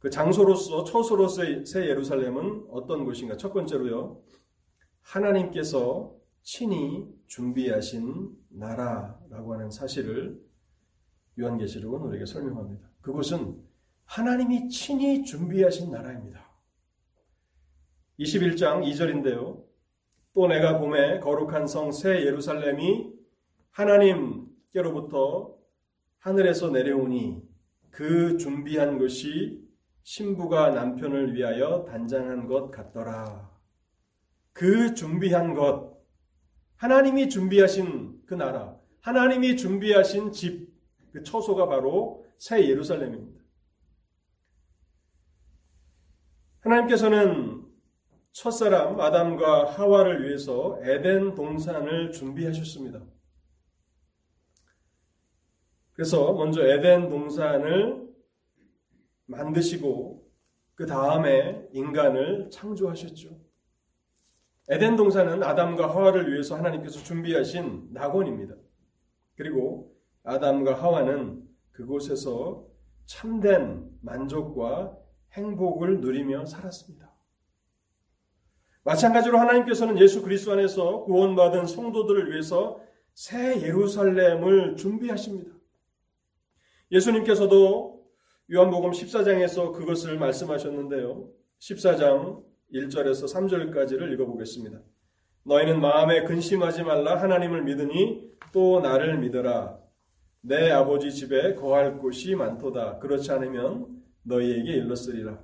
그 0.00 0.10
장소로서 0.10 0.82
처소로서의 0.82 1.64
새 1.64 1.86
예루살렘은 1.88 2.66
어떤 2.70 3.04
곳인가? 3.04 3.36
첫 3.36 3.52
번째로요. 3.52 4.20
하나님께서 5.00 6.12
친히 6.42 7.06
준비하신 7.28 8.36
나라라고 8.48 9.54
하는 9.54 9.70
사실을 9.70 10.42
요한계시록은 11.38 12.00
우리에게 12.08 12.26
설명합니다. 12.26 12.88
그곳은 13.00 13.62
하나님이 14.04 14.68
친히 14.68 15.24
준비하신 15.24 15.90
나라입니다. 15.90 16.48
21장 18.18 18.84
2절인데요. 18.84 19.64
또 20.34 20.46
내가 20.46 20.78
봄에 20.78 21.20
거룩한 21.20 21.66
성 21.66 21.90
새 21.92 22.24
예루살렘이 22.24 23.12
하나님께로부터 23.70 25.56
하늘에서 26.18 26.70
내려오니 26.70 27.42
그 27.90 28.36
준비한 28.38 28.98
것이 28.98 29.62
신부가 30.02 30.70
남편을 30.70 31.34
위하여 31.34 31.84
단장한 31.84 32.46
것 32.46 32.70
같더라. 32.70 33.50
그 34.52 34.94
준비한 34.94 35.54
것, 35.54 35.92
하나님이 36.76 37.28
준비하신 37.28 38.22
그 38.26 38.34
나라, 38.34 38.76
하나님이 39.00 39.56
준비하신 39.56 40.32
집, 40.32 40.71
그 41.12 41.22
처소가 41.22 41.66
바로 41.68 42.24
새 42.38 42.68
예루살렘입니다. 42.68 43.42
하나님께서는 46.60 47.66
첫사람 48.32 48.98
아담과 48.98 49.72
하와를 49.72 50.24
위해서 50.26 50.78
에덴 50.82 51.34
동산을 51.34 52.12
준비하셨습니다. 52.12 53.04
그래서 55.92 56.32
먼저 56.32 56.66
에덴 56.66 57.10
동산을 57.10 58.08
만드시고 59.26 60.26
그 60.74 60.86
다음에 60.86 61.68
인간을 61.72 62.48
창조하셨죠. 62.50 63.38
에덴 64.70 64.96
동산은 64.96 65.42
아담과 65.42 65.94
하와를 65.94 66.32
위해서 66.32 66.56
하나님께서 66.56 67.02
준비하신 67.02 67.92
낙원입니다. 67.92 68.54
그리고 69.34 69.91
아담과 70.24 70.74
하와는 70.74 71.42
그곳에서 71.72 72.66
참된 73.06 73.90
만족과 74.00 74.96
행복을 75.32 76.00
누리며 76.00 76.46
살았습니다. 76.46 77.12
마찬가지로 78.84 79.38
하나님께서는 79.38 79.98
예수 80.00 80.22
그리스도 80.22 80.52
안에서 80.52 81.04
구원받은 81.04 81.66
성도들을 81.66 82.32
위해서 82.32 82.80
새 83.14 83.60
예루살렘을 83.62 84.76
준비하십니다. 84.76 85.52
예수님께서도 86.90 88.04
요한복음 88.52 88.90
14장에서 88.90 89.72
그것을 89.72 90.18
말씀하셨는데요. 90.18 91.28
14장 91.60 92.42
1절에서 92.74 93.32
3절까지를 93.32 94.12
읽어보겠습니다. 94.12 94.80
너희는 95.44 95.80
마음에 95.80 96.24
근심하지 96.24 96.82
말라 96.82 97.20
하나님을 97.20 97.62
믿으니 97.62 98.30
또 98.52 98.80
나를 98.80 99.18
믿어라. 99.18 99.81
내 100.44 100.70
아버지 100.72 101.12
집에 101.12 101.54
거할 101.54 101.98
곳이 101.98 102.34
많도다. 102.34 102.98
그렇지 102.98 103.30
않으면 103.30 104.02
너희에게 104.24 104.72
일렀으리라. 104.72 105.38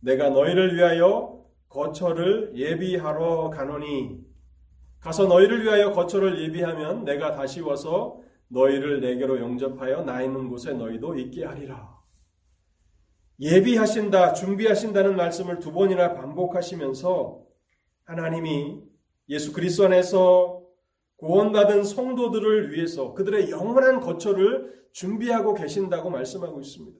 내가 0.00 0.30
너희를 0.30 0.76
위하여 0.76 1.44
거처를 1.68 2.52
예비하러 2.54 3.50
가노니 3.50 4.20
가서 5.00 5.26
너희를 5.26 5.64
위하여 5.64 5.90
거처를 5.90 6.40
예비하면 6.44 7.04
내가 7.04 7.32
다시 7.32 7.60
와서 7.60 8.20
너희를 8.48 9.00
내게로 9.00 9.40
영접하여 9.40 10.04
나 10.04 10.22
있는 10.22 10.48
곳에 10.48 10.72
너희도 10.72 11.18
있게 11.18 11.44
하리라. 11.44 11.92
예비하신다, 13.40 14.34
준비하신다는 14.34 15.16
말씀을 15.16 15.58
두 15.58 15.72
번이나 15.72 16.14
반복하시면서 16.14 17.42
하나님이 18.04 18.80
예수 19.28 19.52
그리스도 19.52 19.86
안에서 19.86 20.63
구원받은 21.24 21.84
성도들을 21.84 22.72
위해서 22.72 23.14
그들의 23.14 23.50
영원한 23.50 24.00
거처를 24.00 24.88
준비하고 24.92 25.54
계신다고 25.54 26.10
말씀하고 26.10 26.60
있습니다. 26.60 26.98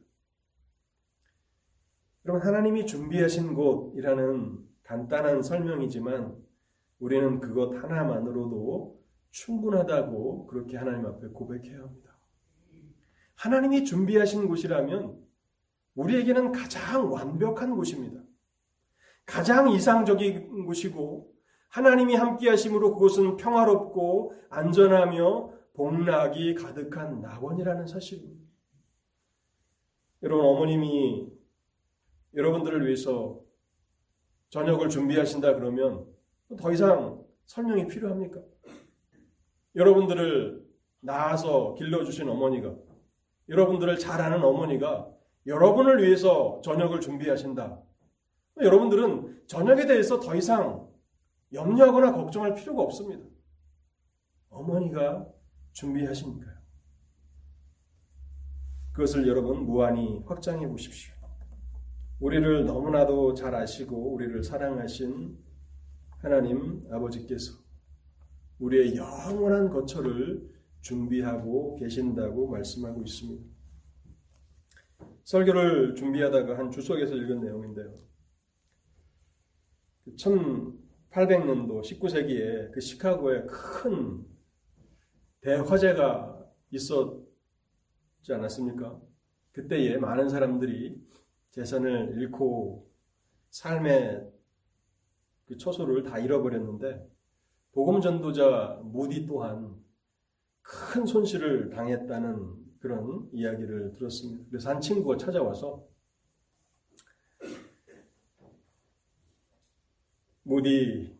여러분, 2.25 2.47
하나님이 2.47 2.87
준비하신 2.87 3.55
곳이라는 3.55 4.59
간단한 4.83 5.43
설명이지만 5.43 6.43
우리는 7.01 7.39
그것 7.39 7.75
하나만으로도 7.75 8.99
충분하다고 9.31 10.47
그렇게 10.47 10.79
하나님 10.79 11.05
앞에 11.05 11.29
고백해야 11.29 11.81
합니다. 11.81 12.19
하나님이 13.35 13.85
준비하신 13.85 14.49
곳이라면 14.49 15.23
우리에게는 15.97 16.53
가장 16.53 17.13
완벽한 17.13 17.77
곳입니다. 17.77 18.23
가장 19.27 19.71
이상적인 19.71 20.65
곳이고 20.65 21.34
하나님이 21.75 22.15
함께 22.15 22.51
하심으로 22.51 22.93
그곳은 22.93 23.37
평화롭고 23.37 24.33
안전하며 24.49 25.51
복락이 25.73 26.55
가득한 26.55 27.21
낙원이라는 27.21 27.89
사실입니다. 27.89 28.45
여러분 30.23 30.47
어머님이 30.47 31.33
여러분들을 32.33 32.87
위해서 32.87 33.41
저녁을 34.51 34.89
준비하신다 34.89 35.57
그러면 35.57 36.07
더 36.61 36.71
이상 36.71 37.25
설명이 37.47 37.89
필요합니까? 37.89 38.41
여러분들을 39.75 40.65
낳아서 41.01 41.75
길러주신 41.75 42.29
어머니가 42.29 42.73
여러분들을 43.49 43.99
잘 43.99 44.21
아는 44.21 44.45
어머니가 44.45 45.11
여러분을 45.45 46.05
위해서 46.05 46.61
저녁을 46.63 47.01
준비하신다. 47.01 47.81
여러분들은 48.61 49.43
저녁에 49.49 49.87
대해서 49.87 50.21
더 50.21 50.37
이상 50.37 50.94
염려하거나 51.55 52.13
걱정할 52.13 52.55
필요가 52.55 52.83
없습니다. 52.83 53.25
어머니가 54.51 55.27
준비하시니까요. 55.73 56.55
그것을 58.93 59.27
여러분 59.27 59.65
무한히 59.65 60.23
확장해 60.27 60.69
보십시오. 60.69 61.15
우리를 62.21 62.65
너무나도 62.65 63.35
잘 63.35 63.55
아시고 63.55 64.15
우리를 64.15 64.43
사랑하신 64.45 65.37
하나님 66.19 66.81
아버지께서 66.91 67.53
우리의 68.61 68.97
영원한 68.97 69.69
거처를 69.69 70.49
준비하고 70.81 71.77
계신다고 71.77 72.49
말씀하고 72.49 73.03
있습니다. 73.03 73.45
설교를 75.25 75.97
준비하다가 75.97 76.59
한 76.59 76.71
주석에서 76.71 77.15
읽은 77.17 77.41
내용인데요. 77.41 77.95
1800년도 81.15 81.81
19세기에 81.81 82.73
그 82.73 82.81
시카고에 82.81 83.45
큰 83.47 84.25
대화재가 85.41 86.45
있었지 86.71 88.33
않았습니까? 88.33 89.01
그때에 89.53 89.97
많은 89.99 90.29
사람들이 90.29 91.01
재산을 91.53 92.21
잃고 92.21 92.91
삶의 93.51 94.29
그 95.47 95.57
초소를 95.57 96.03
다 96.03 96.19
잃어버렸는데 96.19 97.09
복음 97.73 98.01
전도자 98.01 98.81
무디 98.83 99.27
또한 99.27 99.77
큰 100.63 101.07
손실을 101.07 101.71
당했다는 101.71 102.65
그런 102.81 103.29
이야기를 103.33 103.93
들었습니다. 103.93 104.45
그래서 104.49 104.71
한 104.71 104.81
친구가 104.81 105.17
찾아와서 105.19 105.87
무디 110.45 111.19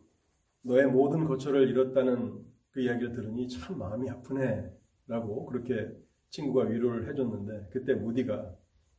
너의 0.61 0.87
모든 0.87 1.25
거처를 1.25 1.69
잃었다는 1.69 2.45
그 2.71 2.81
이야기를 2.81 3.13
들으니 3.13 3.47
참 3.47 3.77
마음이 3.77 4.09
아프네 4.09 4.71
라고 5.07 5.45
그렇게 5.45 5.91
친구가 6.29 6.65
위로를 6.65 7.09
해줬는데 7.09 7.69
그때 7.71 7.93
무디가 7.93 8.55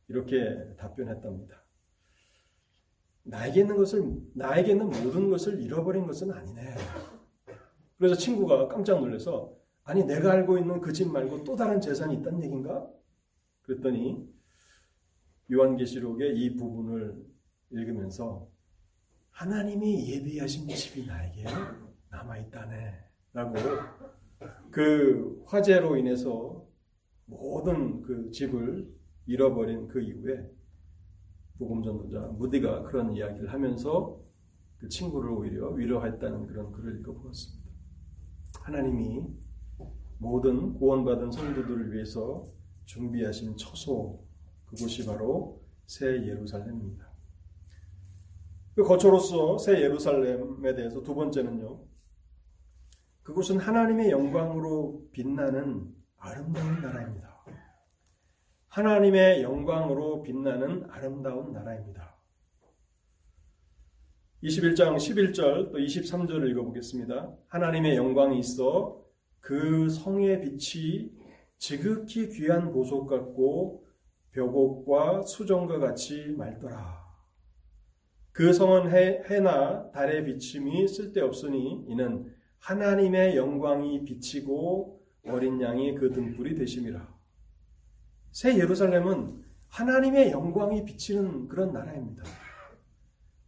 이렇게 0.07 0.75
답변했답니다. 0.77 1.63
나에게 3.23 3.61
있는 3.61 3.75
것을 3.75 4.03
나에게 4.33 4.71
있는 4.71 4.87
모든 4.89 5.29
것을 5.29 5.61
잃어버린 5.61 6.05
것은 6.07 6.31
아니네. 6.31 6.75
그래서 7.97 8.15
친구가 8.15 8.67
깜짝 8.69 8.99
놀라서 8.99 9.53
아니 9.83 10.03
내가 10.03 10.31
알고 10.31 10.57
있는 10.57 10.79
그 10.81 10.93
집 10.93 11.11
말고 11.11 11.43
또 11.43 11.55
다른 11.55 11.81
재산이 11.81 12.15
있다는 12.15 12.43
얘긴가? 12.43 12.89
그랬더니 13.63 14.29
요한계시록의 15.51 16.37
이 16.37 16.55
부분을 16.55 17.25
읽으면서 17.71 18.49
하나님이 19.37 20.11
예비하신 20.13 20.67
집이 20.67 21.05
나에게 21.05 21.43
남아있다네. 22.09 22.91
라고 23.33 23.53
그 24.71 25.43
화재로 25.45 25.95
인해서 25.95 26.65
모든 27.25 28.01
그 28.01 28.31
집을 28.31 28.91
잃어버린 29.27 29.87
그 29.89 30.01
이후에 30.01 30.43
복음 31.59 31.83
전도자 31.83 32.19
무디가 32.19 32.81
그런 32.83 33.13
이야기를 33.13 33.53
하면서 33.53 34.19
그 34.79 34.89
친구를 34.89 35.29
오히려 35.29 35.69
위로했다는 35.69 36.47
그런 36.47 36.71
글을 36.71 36.99
읽어보았습니다. 37.01 37.69
하나님이 38.61 39.23
모든 40.17 40.73
구원받은 40.73 41.31
성도들을 41.31 41.93
위해서 41.93 42.49
준비하신 42.85 43.55
처소 43.55 44.25
그곳이 44.65 45.05
바로 45.05 45.61
새 45.85 46.07
예루살렘입니다. 46.07 47.06
그 48.77 48.83
거처로서 48.83 49.57
새 49.57 49.81
예루살렘에 49.81 50.75
대해서 50.75 51.01
두 51.01 51.15
번째는요. 51.15 51.83
그곳은 53.23 53.57
하나님의 53.57 54.11
영광으로 54.11 55.09
빛나는 55.11 55.95
아름다운 56.17 56.79
나라입니다. 56.79 57.43
하나님의 58.67 59.41
영광으로 59.41 60.21
빛나는 60.21 60.85
아름다운 60.91 61.53
나라입니다. 61.53 62.19
21장 64.43 64.95
11절 64.97 65.71
또 65.71 65.79
23절을 65.79 66.47
읽어보겠습니다. 66.51 67.33
하나님의 67.47 67.95
영광이 67.95 68.37
있어 68.37 69.03
그 69.39 69.89
성의 69.89 70.39
빛이 70.39 71.17
지극히 71.57 72.29
귀한 72.29 72.71
보석 72.71 73.07
같고 73.07 73.87
벽옥과 74.33 75.23
수정과 75.23 75.79
같이 75.79 76.35
맑더라. 76.37 77.06
그 78.37 78.53
성은 78.53 78.91
해, 78.91 79.23
해나 79.27 79.89
달의 79.89 80.23
비침이 80.25 80.87
쓸데없으니 80.87 81.85
이는 81.87 82.31
하나님의 82.59 83.35
영광이 83.35 84.03
비치고 84.03 85.01
어린 85.25 85.59
양이 85.59 85.95
그 85.95 86.11
등불이 86.11 86.53
되심이라. 86.53 87.15
새 88.33 88.59
예루살렘은 88.59 89.43
하나님의 89.69 90.29
영광이 90.29 90.85
비치는 90.85 91.47
그런 91.47 91.73
나라입니다. 91.73 92.25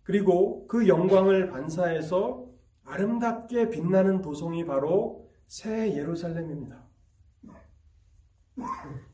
그리고 0.02 0.66
그 0.66 0.88
영광을 0.88 1.52
반사해서 1.52 2.50
아름답게 2.84 3.70
빛나는 3.70 4.24
도성이 4.24 4.66
바로 4.66 5.30
새 5.46 5.96
예루살렘입니다. 5.96 6.84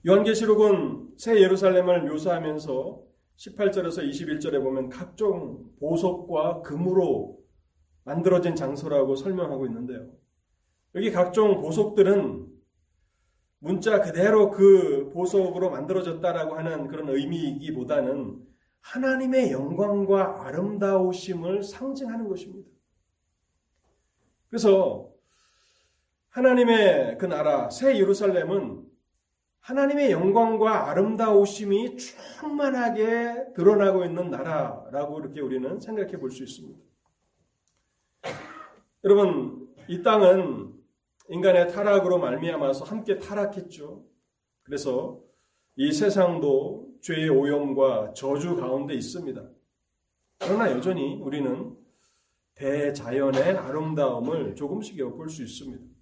요한계시록은 0.07 1.15
새 1.17 1.41
예루살렘을 1.41 2.03
묘사하면서 2.03 3.04
18절에서 3.37 4.07
21절에 4.09 4.61
보면 4.63 4.89
각종 4.89 5.71
보석과 5.79 6.61
금으로 6.61 7.39
만들어진 8.03 8.55
장소라고 8.55 9.15
설명하고 9.15 9.65
있는데요. 9.67 10.09
여기 10.95 11.11
각종 11.11 11.61
보석들은 11.61 12.47
문자 13.59 13.99
그대로 14.01 14.51
그 14.51 15.09
보석으로 15.11 15.71
만들어졌다라고 15.71 16.55
하는 16.55 16.87
그런 16.87 17.09
의미이기보다는 17.09 18.39
하나님의 18.81 19.51
영광과 19.51 20.45
아름다우심을 20.45 21.63
상징하는 21.63 22.27
것입니다. 22.27 22.69
그래서 24.49 25.09
하나님의 26.29 27.17
그 27.17 27.25
나라 27.25 27.69
새 27.69 27.97
예루살렘은 27.97 28.85
하나님의 29.65 30.11
영광과 30.11 30.91
아름다우심이 30.91 31.97
충만하게 31.97 33.53
드러나고 33.55 34.05
있는 34.05 34.29
나라라고 34.29 35.19
이렇게 35.19 35.41
우리는 35.41 35.79
생각해 35.79 36.19
볼 36.19 36.29
수 36.29 36.43
있습니다. 36.43 36.79
여러분, 39.03 39.67
이 39.87 40.03
땅은 40.03 40.71
인간의 41.29 41.69
타락으로 41.71 42.19
말미암아서 42.19 42.85
함께 42.85 43.17
타락했죠. 43.17 44.05
그래서 44.61 45.19
이 45.77 45.91
세상도 45.91 46.87
죄의 47.01 47.29
오염과 47.29 48.13
저주 48.13 48.55
가운데 48.55 48.93
있습니다. 48.93 49.49
그러나 50.41 50.69
여전히 50.69 51.15
우리는 51.15 51.75
대자연의 52.53 53.57
아름다움을 53.57 54.53
조금씩 54.55 54.99
엿볼 54.99 55.29
수 55.29 55.41
있습니다. 55.41 55.94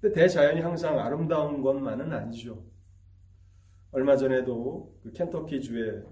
근데 0.00 0.14
대자연이 0.14 0.60
항상 0.60 0.98
아름다운 0.98 1.60
것만은 1.60 2.12
아니죠. 2.12 2.64
얼마 3.90 4.16
전에도 4.16 4.94
그 5.02 5.12
켄터키 5.12 5.60
주에 5.60 6.02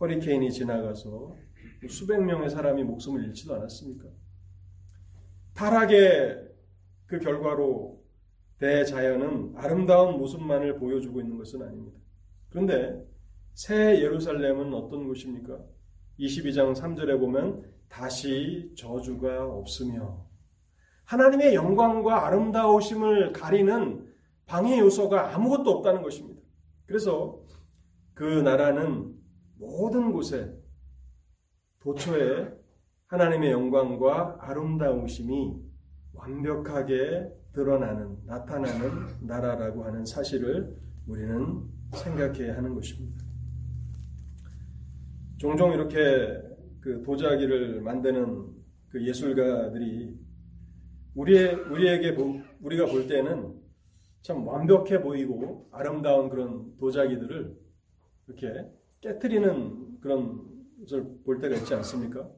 허리케인이 0.00 0.50
지나가서 0.52 1.36
수백 1.88 2.22
명의 2.22 2.50
사람이 2.50 2.82
목숨을 2.84 3.24
잃지도 3.24 3.54
않았습니까? 3.54 4.08
타락의 5.54 6.46
그 7.06 7.18
결과로 7.18 8.04
대자연은 8.58 9.54
아름다운 9.56 10.18
모습만을 10.18 10.78
보여주고 10.78 11.20
있는 11.20 11.38
것은 11.38 11.62
아닙니다. 11.62 11.98
그런데 12.50 13.02
새 13.54 14.00
예루살렘은 14.02 14.74
어떤 14.74 15.06
곳입니까? 15.06 15.58
22장 16.18 16.74
3절에 16.74 17.18
보면 17.18 17.64
다시 17.88 18.72
저주가 18.76 19.46
없으며 19.46 20.25
하나님의 21.06 21.54
영광과 21.54 22.26
아름다우심을 22.26 23.32
가리는 23.32 24.06
방해 24.44 24.78
요소가 24.78 25.34
아무것도 25.34 25.70
없다는 25.70 26.02
것입니다. 26.02 26.40
그래서 26.84 27.40
그 28.14 28.24
나라는 28.24 29.14
모든 29.58 30.12
곳에 30.12 30.52
도처에 31.80 32.52
하나님의 33.06 33.52
영광과 33.52 34.36
아름다우심이 34.40 35.56
완벽하게 36.12 37.32
드러나는, 37.52 38.16
나타나는 38.26 39.26
나라라고 39.26 39.84
하는 39.84 40.04
사실을 40.04 40.76
우리는 41.06 41.62
생각해야 41.94 42.56
하는 42.56 42.74
것입니다. 42.74 43.24
종종 45.38 45.72
이렇게 45.72 45.96
그 46.80 47.02
도자기를 47.02 47.80
만드는 47.80 48.54
그 48.88 49.06
예술가들이 49.06 50.25
우리의, 51.16 51.54
우리에게, 51.54 52.14
우리가 52.60 52.86
볼 52.86 53.08
때는 53.08 53.54
참 54.22 54.46
완벽해 54.46 55.00
보이고 55.00 55.68
아름다운 55.72 56.28
그런 56.28 56.76
도자기들을 56.78 57.56
이렇게 58.26 58.70
깨뜨리는 59.00 60.00
그런 60.00 60.42
것을 60.80 61.06
볼 61.24 61.40
때가 61.40 61.56
있지 61.56 61.74
않습니까? 61.74 62.28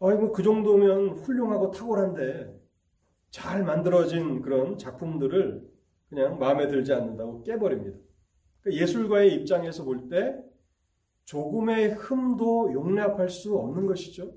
아이고, 0.00 0.32
그 0.32 0.42
정도면 0.42 1.10
훌륭하고 1.10 1.70
탁월한데 1.70 2.56
잘 3.30 3.64
만들어진 3.64 4.42
그런 4.42 4.78
작품들을 4.78 5.68
그냥 6.08 6.38
마음에 6.38 6.66
들지 6.66 6.92
않는다고 6.92 7.42
깨버립니다. 7.42 7.98
그러니까 8.62 8.82
예술가의 8.82 9.34
입장에서 9.34 9.84
볼 9.84 10.08
때 10.08 10.36
조금의 11.24 11.90
흠도 11.90 12.72
용납할 12.72 13.28
수 13.28 13.54
없는 13.58 13.86
것이죠. 13.86 14.32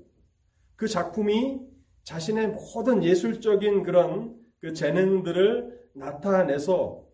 그 0.76 0.86
작품이 0.86 1.71
자신의 2.04 2.48
모든 2.48 3.02
예술적인 3.04 3.82
그런 3.84 4.40
그 4.60 4.72
재능들을 4.72 5.90
나타내서 5.94 7.06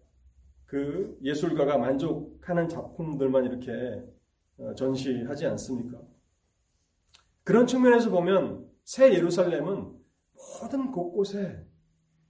그 0.66 1.18
예술가가 1.22 1.78
만족하는 1.78 2.68
작품들만 2.68 3.44
이렇게 3.46 4.04
어, 4.58 4.74
전시하지 4.74 5.46
않습니까? 5.46 5.98
그런 7.44 7.66
측면에서 7.66 8.10
보면 8.10 8.68
새 8.84 9.14
예루살렘은 9.14 9.96
모든 10.60 10.92
곳곳에 10.92 11.66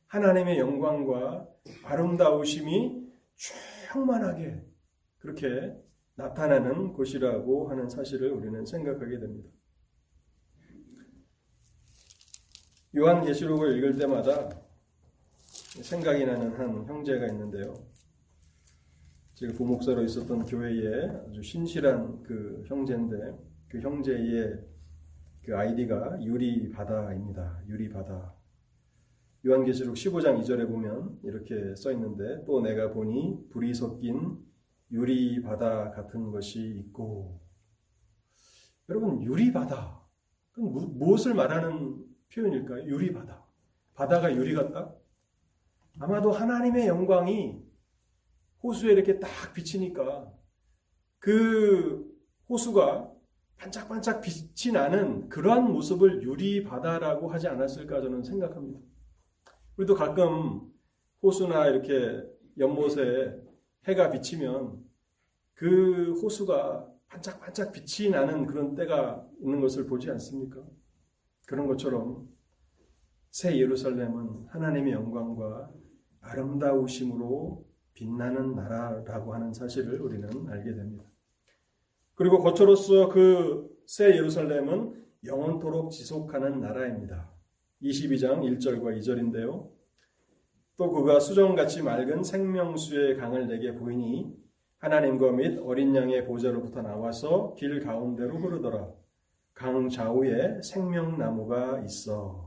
하나님의 0.07 0.59
영광과 0.59 1.49
아름다우심이 1.85 3.09
충만하게 3.35 4.65
그렇게 5.19 5.77
나타나는 6.15 6.93
곳이라고 6.93 7.71
하는 7.71 7.89
사실을 7.89 8.31
우리는 8.33 8.65
생각하게 8.65 9.19
됩니다. 9.19 9.51
요한계시록을 12.97 13.77
읽을 13.79 13.99
때마다 13.99 14.49
생각이 15.83 16.25
나는 16.25 16.53
한 16.53 16.87
형제가 16.87 17.27
있는데요. 17.29 17.75
제가 19.35 19.53
부목사로 19.55 20.03
있었던 20.05 20.47
교회에 20.47 21.09
아주 21.29 21.43
신실한 21.43 22.23
그 22.23 22.65
형제인데 22.67 23.39
그 23.69 23.81
형제의 23.81 24.65
그 25.43 25.57
아이디가 25.57 26.23
유리바다입니다. 26.23 27.63
유리바다. 27.69 28.35
요한계시록 29.47 29.95
15장 29.95 30.43
2절에 30.43 30.67
보면 30.67 31.21
이렇게 31.23 31.77
써 31.77 31.93
있는데 31.93 32.45
또 32.47 32.61
내가 32.61 32.93
보니 32.93 33.49
불이 33.51 33.75
섞인 33.75 34.39
유리바다 34.91 35.91
같은 35.91 36.31
것이 36.31 36.61
있고 36.79 37.41
여러분 38.89 39.23
유리바다 39.23 40.03
그럼 40.53 40.99
무엇을 40.99 41.35
말하는 41.35 42.08
표현일까요? 42.33 42.85
유리바다. 42.85 43.45
바다가 43.95 44.35
유리 44.35 44.55
같다? 44.55 44.95
아마도 45.99 46.31
하나님의 46.31 46.87
영광이 46.87 47.61
호수에 48.63 48.93
이렇게 48.93 49.19
딱 49.19 49.29
비치니까 49.55 50.33
그 51.19 52.09
호수가 52.49 53.13
반짝반짝 53.57 54.21
빛이 54.21 54.73
나는 54.73 55.29
그러한 55.29 55.73
모습을 55.73 56.23
유리바다라고 56.23 57.29
하지 57.29 57.49
않았을까 57.49 58.01
저는 58.01 58.23
생각합니다. 58.23 58.79
우리도 59.77 59.95
가끔 59.95 60.73
호수나 61.23 61.67
이렇게 61.67 62.25
연못에 62.59 63.37
해가 63.89 64.11
비치면 64.11 64.85
그 65.55 66.13
호수가 66.23 66.89
반짝반짝 67.09 67.73
빛이 67.73 68.11
나는 68.11 68.47
그런 68.47 68.75
때가 68.75 69.27
있는 69.41 69.61
것을 69.61 69.87
보지 69.87 70.11
않습니까? 70.11 70.63
그런 71.49 71.67
것처럼 71.67 72.29
새 73.31 73.59
예루살렘은 73.59 74.47
하나님의 74.49 74.93
영광과 74.93 75.71
아름다우심으로 76.21 77.67
빛나는 77.95 78.55
나라라고 78.55 79.35
하는 79.35 79.53
사실을 79.53 80.01
우리는 80.01 80.29
알게 80.49 80.75
됩니다. 80.75 81.05
그리고 82.15 82.39
거처로서 82.39 83.09
그 83.09 83.79
새 83.89 84.11
예루살렘은 84.11 85.03
영원토록 85.25 85.93
지속하는 85.93 86.61
나라입니다. 86.61 87.33
22장 87.81 88.43
1절과 88.43 88.99
2절인데요. 88.99 89.71
또 90.77 90.93
그가 90.93 91.19
수정같이 91.19 91.81
맑은 91.83 92.23
생명수의 92.23 93.17
강을 93.17 93.49
내게 93.49 93.75
보이니 93.75 94.37
하나님과 94.77 95.33
및 95.33 95.59
어린 95.61 95.97
양의 95.97 96.27
보좌로부터 96.27 96.83
나와서 96.83 97.55
길 97.55 97.81
가운데로 97.81 98.37
흐르더라. 98.37 98.93
강 99.59 99.89
좌우에 99.89 100.63
생명나무가 100.63 101.81
있어. 101.81 102.47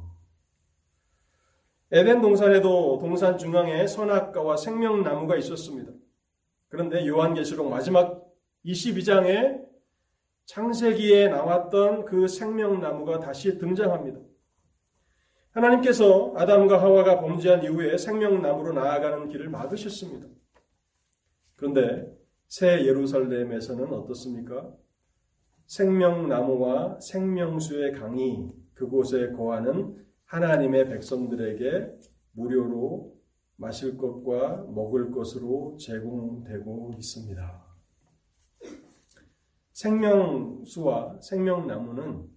에덴 1.92 2.22
동산에도 2.22 3.00
동산 3.00 3.38
중앙에 3.38 3.86
선악과와 3.86 4.56
생명나무가 4.56 5.36
있었습니다. 5.36 5.92
그런데 6.70 7.06
요한계시록 7.06 7.70
마지막 7.70 8.26
22장에 8.64 9.62
창세기에 10.46 11.28
나왔던 11.28 12.06
그 12.06 12.30
생명나무가 12.30 13.20
다시 13.20 13.58
등장합니다. 13.58 14.22
하나님께서 15.52 16.34
아담과 16.38 16.82
하와가 16.82 17.20
범죄한 17.20 17.66
이후에 17.66 17.98
생명나무로 17.98 18.72
나아가는 18.72 19.28
길을 19.28 19.50
막으셨습니다. 19.50 20.28
그런데 21.58 22.10
새 22.48 22.86
예루살렘에서는 22.86 23.92
어떻습니까? 23.92 24.81
생명나무와 25.72 27.00
생명수의 27.00 27.94
강이 27.94 28.50
그곳에 28.74 29.32
거하는 29.32 30.06
하나님의 30.26 30.90
백성들에게 30.90 31.98
무료로 32.34 33.16
마실 33.56 33.98
것과 33.98 34.66
먹을 34.68 35.12
것으로 35.12 35.78
제공되고 35.80 36.96
있습니다. 36.98 37.66
생명수와 39.72 41.22
생명나무는 41.22 42.28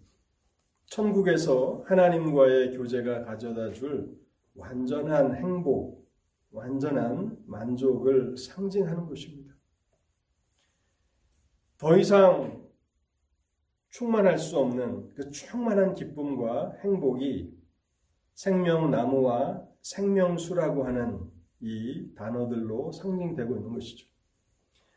천국에서 0.87 1.83
하나님과의 1.87 2.77
교제가 2.77 3.25
가져다 3.25 3.73
줄 3.73 4.17
완전한 4.55 5.35
행복, 5.35 6.09
완전한 6.53 7.37
만족을 7.47 8.37
상징하는 8.37 9.07
것입니다. 9.07 9.53
더 11.79 11.97
이상 11.97 12.64
충만할 13.95 14.39
수 14.39 14.59
없는 14.59 15.15
그 15.15 15.31
충만한 15.31 15.95
기쁨과 15.95 16.73
행복이 16.83 17.57
생명나무와 18.35 19.65
생명수라고 19.83 20.83
하는 20.83 21.21
이 21.61 22.13
단어들로 22.17 22.91
상징되고 22.91 23.55
있는 23.55 23.73
것이죠. 23.73 24.09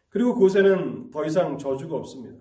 그리고 0.09 0.33
그곳에는 0.33 1.11
더 1.11 1.25
이상 1.25 1.59
저주가 1.59 1.95
없습니다. 1.95 2.39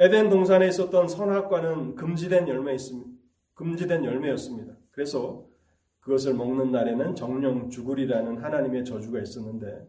에덴 0.00 0.28
동산에 0.28 0.66
있었던 0.66 1.06
선악과는 1.06 1.94
금지된 1.94 2.48
열매 2.48 2.74
있습니다. 2.74 3.08
금지된 3.54 4.04
열매였습니다. 4.04 4.74
그래서 4.90 5.46
그것을 6.00 6.34
먹는 6.34 6.72
날에는 6.72 7.14
정령 7.14 7.70
죽으리라는 7.70 8.38
하나님의 8.38 8.84
저주가 8.84 9.20
있었는데 9.20 9.86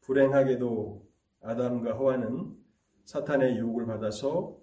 불행하게도 0.00 1.06
아담과 1.42 1.92
하와는 1.92 2.56
사탄의 3.04 3.56
유혹을 3.56 3.86
받아서 3.86 4.59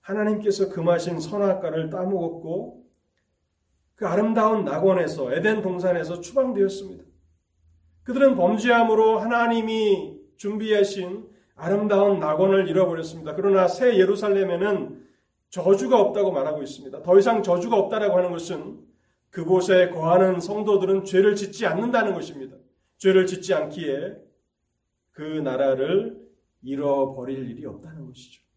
하나님께서 0.00 0.68
금하신 0.70 1.20
선악과를 1.20 1.90
따먹었고 1.90 2.84
그 3.94 4.06
아름다운 4.06 4.64
낙원에서 4.64 5.32
에덴 5.32 5.60
동산에서 5.60 6.20
추방되었습니다. 6.20 7.04
그들은 8.04 8.36
범죄함으로 8.36 9.18
하나님이 9.18 10.18
준비하신 10.36 11.28
아름다운 11.56 12.20
낙원을 12.20 12.68
잃어버렸습니다. 12.68 13.34
그러나 13.34 13.66
새 13.66 13.98
예루살렘에는 13.98 15.04
저주가 15.50 16.00
없다고 16.00 16.30
말하고 16.30 16.62
있습니다. 16.62 17.02
더 17.02 17.18
이상 17.18 17.42
저주가 17.42 17.76
없다라고 17.76 18.16
하는 18.16 18.30
것은 18.30 18.78
그곳에 19.30 19.90
거하는 19.90 20.40
성도들은 20.40 21.04
죄를 21.04 21.34
짓지 21.34 21.66
않는다는 21.66 22.14
것입니다. 22.14 22.56
죄를 22.98 23.26
짓지 23.26 23.52
않기에 23.52 24.16
그 25.10 25.22
나라를 25.22 26.18
잃어버릴 26.62 27.50
일이 27.50 27.66
없다는 27.66 28.06
것이죠. 28.06 28.47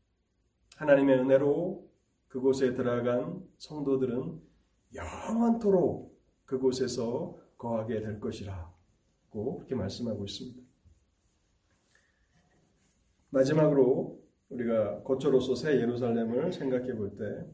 하나님의 0.82 1.20
은혜로 1.20 1.88
그곳에 2.28 2.74
들어간 2.74 3.40
성도들은 3.60 4.42
영원토록 4.96 6.20
그곳에서 6.46 7.38
거하게 7.60 8.02
될 8.02 8.20
것이라고 8.20 9.58
그렇게 9.60 9.76
말씀하고 9.76 10.26
있습니다. 10.26 10.60
마지막으로 13.30 14.20
우리가 14.50 15.04
거처로서 15.04 15.54
새 15.54 15.80
예루살렘을 15.80 16.52
생각해 16.52 16.96
볼 16.96 17.16
때 17.16 17.46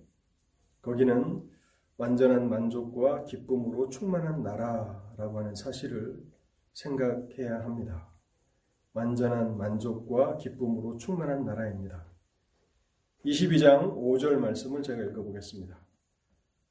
거기는 0.82 1.50
완전한 1.98 2.50
만족과 2.50 3.26
기쁨으로 3.26 3.90
충만한 3.90 4.42
나라라고 4.42 5.40
하는 5.40 5.54
사실을 5.54 6.24
생각해야 6.72 7.60
합니다. 7.66 8.08
완전한 8.94 9.58
만족과 9.58 10.38
기쁨으로 10.38 10.96
충만한 10.96 11.44
나라입니다. 11.44 12.17
22장 13.26 13.96
5절 13.96 14.36
말씀을 14.38 14.84
제가 14.84 15.04
읽어보겠습니다. 15.04 15.80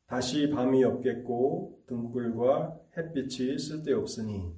다시 0.06 0.48
밤이 0.50 0.84
없겠고 0.84 1.82
등불과 1.86 2.80
햇빛이 2.96 3.58
쓸데없으니 3.58 4.54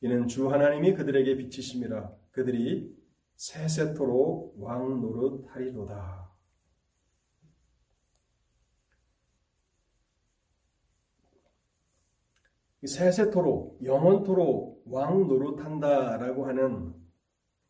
이는 0.00 0.26
주 0.28 0.50
하나님이 0.50 0.94
그들에게 0.94 1.36
비치심이라 1.36 2.12
그들이 2.30 2.96
세세토록 3.36 4.54
왕 4.58 5.00
노릇 5.00 5.44
하리로다. 5.48 6.28
세세토록 12.84 13.84
영원토록 13.84 14.84
왕 14.86 15.26
노릇한다라고 15.26 16.46
하는 16.46 16.94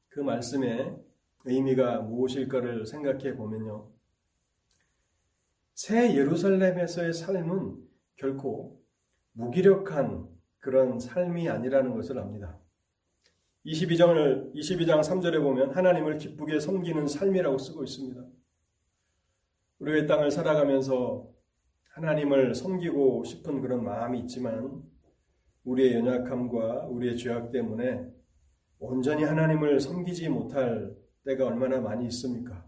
그 0.08 0.20
말씀의 0.20 1.07
의미가 1.48 2.02
무엇일까를 2.02 2.86
생각해 2.86 3.36
보면요. 3.36 3.90
새 5.74 6.14
예루살렘에서의 6.14 7.12
삶은 7.12 7.76
결코 8.16 8.80
무기력한 9.32 10.28
그런 10.58 10.98
삶이 10.98 11.48
아니라는 11.48 11.94
것을 11.94 12.18
압니다. 12.18 12.58
22장을 13.64 14.54
22장 14.54 15.00
3절에 15.00 15.42
보면 15.42 15.70
하나님을 15.70 16.18
기쁘게 16.18 16.60
섬기는 16.60 17.06
삶이라고 17.06 17.58
쓰고 17.58 17.84
있습니다. 17.84 18.24
우리의 19.78 20.06
땅을 20.06 20.30
살아가면서 20.30 21.28
하나님을 21.90 22.54
섬기고 22.54 23.24
싶은 23.24 23.60
그런 23.60 23.84
마음이 23.84 24.20
있지만 24.20 24.82
우리의 25.64 25.94
연약함과 25.94 26.86
우리의 26.86 27.16
죄악 27.16 27.52
때문에 27.52 28.06
온전히 28.78 29.24
하나님을 29.24 29.80
섬기지 29.80 30.28
못할 30.28 30.96
때가 31.24 31.46
얼마나 31.46 31.80
많이 31.80 32.06
있습니까? 32.06 32.66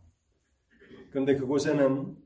그런데 1.11 1.37
그곳에는 1.37 2.17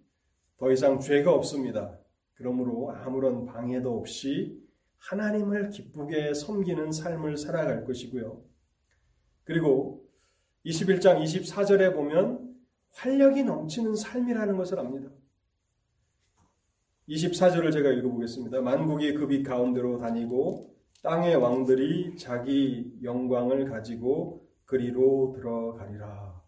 더 0.59 0.73
이상 0.73 1.01
죄가 1.01 1.33
없습니다. 1.33 1.99
그러므로 2.35 2.91
아무런 2.91 3.45
방해도 3.47 3.97
없이 3.97 4.61
하나님을 4.99 5.71
기쁘게 5.71 6.35
섬기는 6.35 6.93
삶을 6.93 7.37
살아갈 7.37 7.85
것이고요. 7.85 8.43
그리고 9.45 10.09
21장 10.65 11.23
24절에 11.23 11.95
보면 11.95 12.55
활력이 12.93 13.45
넘치는 13.45 13.95
삶이라는 13.95 14.57
것을 14.57 14.79
압니다. 14.79 15.11
24절을 17.09 17.73
제가 17.73 17.91
읽어보겠습니다. 17.91 18.63
만국이 18.63 19.13
그 19.15 19.29
빛 19.29 19.43
가운데로 19.43 19.99
다니고 19.99 20.75
땅의 21.03 21.37
왕들이 21.37 22.17
자기 22.17 22.99
영광을 23.03 23.69
가지고 23.69 24.44
그리로 24.75 25.33
들어가리라. 25.37 26.43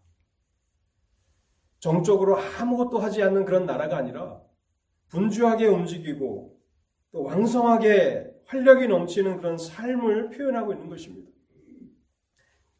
정적으로 1.79 2.35
아무것도 2.37 2.97
하지 2.97 3.23
않는 3.23 3.45
그런 3.45 3.65
나라가 3.65 3.95
아니라 3.95 4.41
분주하게 5.07 5.67
움직이고 5.67 6.59
또 7.13 7.23
왕성하게 7.23 8.29
활력이 8.47 8.89
넘치는 8.89 9.37
그런 9.37 9.57
삶을 9.57 10.31
표현하고 10.31 10.73
있는 10.73 10.89
것입니다. 10.89 11.31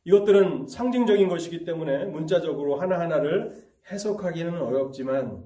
이것들은 0.03 0.67
상징적인 0.67 1.29
것이기 1.29 1.63
때문에 1.63 2.07
문자적으로 2.07 2.75
하나하나를 2.75 3.53
해석하기는 3.89 4.61
어렵지만 4.61 5.45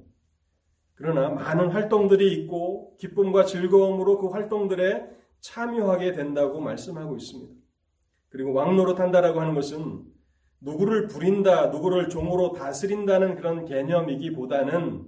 그러나 0.96 1.30
많은 1.30 1.70
활동들이 1.70 2.34
있고 2.34 2.98
기쁨과 2.98 3.46
즐거움으로 3.46 4.18
그 4.18 4.30
활동들에 4.30 5.08
참여하게 5.42 6.14
된다고 6.14 6.60
말씀하고 6.60 7.18
있습니다. 7.18 7.61
그리고 8.32 8.54
왕노릇 8.54 9.00
한다라고 9.00 9.42
하는 9.42 9.54
것은 9.54 10.04
누구를 10.62 11.08
부린다, 11.08 11.68
누구를 11.68 12.10
종으로 12.10 12.54
다스린다는 12.54 13.36
그런 13.36 13.66
개념이기보다는 13.66 15.06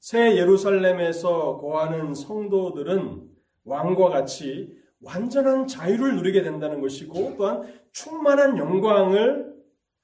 새 0.00 0.36
예루살렘에서 0.36 1.58
거하는 1.58 2.14
성도들은 2.14 3.22
왕과 3.64 4.08
같이 4.10 4.76
완전한 5.00 5.66
자유를 5.66 6.16
누리게 6.16 6.42
된다는 6.42 6.80
것이고 6.80 7.36
또한 7.36 7.62
충만한 7.92 8.58
영광을 8.58 9.52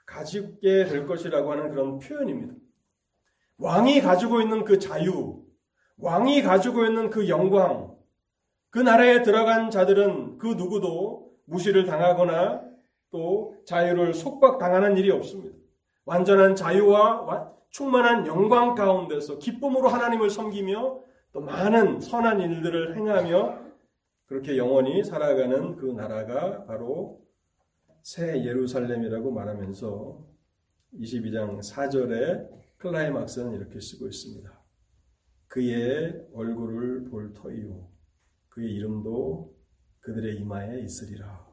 가지게 0.07 0.84
될 0.84 1.07
것이라고 1.07 1.53
하는 1.53 1.70
그런 1.70 1.99
표현입니다. 1.99 2.55
왕이 3.59 4.01
가지고 4.01 4.40
있는 4.40 4.64
그 4.64 4.78
자유, 4.78 5.42
왕이 5.99 6.42
가지고 6.42 6.86
있는 6.86 7.11
그 7.11 7.28
영광, 7.28 7.96
그 8.70 8.78
나라에 8.78 9.22
들어간 9.22 9.70
자들은 9.70 10.38
그 10.38 10.46
누구도 10.46 11.18
무시를 11.49 11.84
당하거나 11.86 12.62
또 13.11 13.57
자유를 13.64 14.14
속박당하는 14.14 14.96
일이 14.96 15.11
없습니다. 15.11 15.57
완전한 16.05 16.55
자유와 16.55 17.53
충만한 17.70 18.26
영광 18.26 18.74
가운데서 18.74 19.38
기쁨으로 19.38 19.88
하나님을 19.88 20.30
섬기며 20.30 21.01
또 21.32 21.40
많은 21.40 22.01
선한 22.01 22.40
일들을 22.40 22.96
행하며 22.96 23.68
그렇게 24.26 24.57
영원히 24.57 25.05
살아가는 25.05 25.76
그 25.76 25.86
나라가 25.86 26.64
바로 26.64 27.20
새 28.03 28.44
예루살렘이라고 28.44 29.30
말하면서 29.30 30.26
22장 30.94 31.59
4절에 31.61 32.49
클라이막스는 32.78 33.53
이렇게 33.55 33.80
쓰고 33.80 34.07
있습니다. 34.07 34.51
그의 35.46 36.26
얼굴을 36.34 37.05
볼 37.11 37.32
터이요. 37.32 37.88
그의 38.49 38.72
이름도 38.74 39.57
그들의 40.01 40.36
이마에 40.36 40.80
있으리라. 40.80 41.46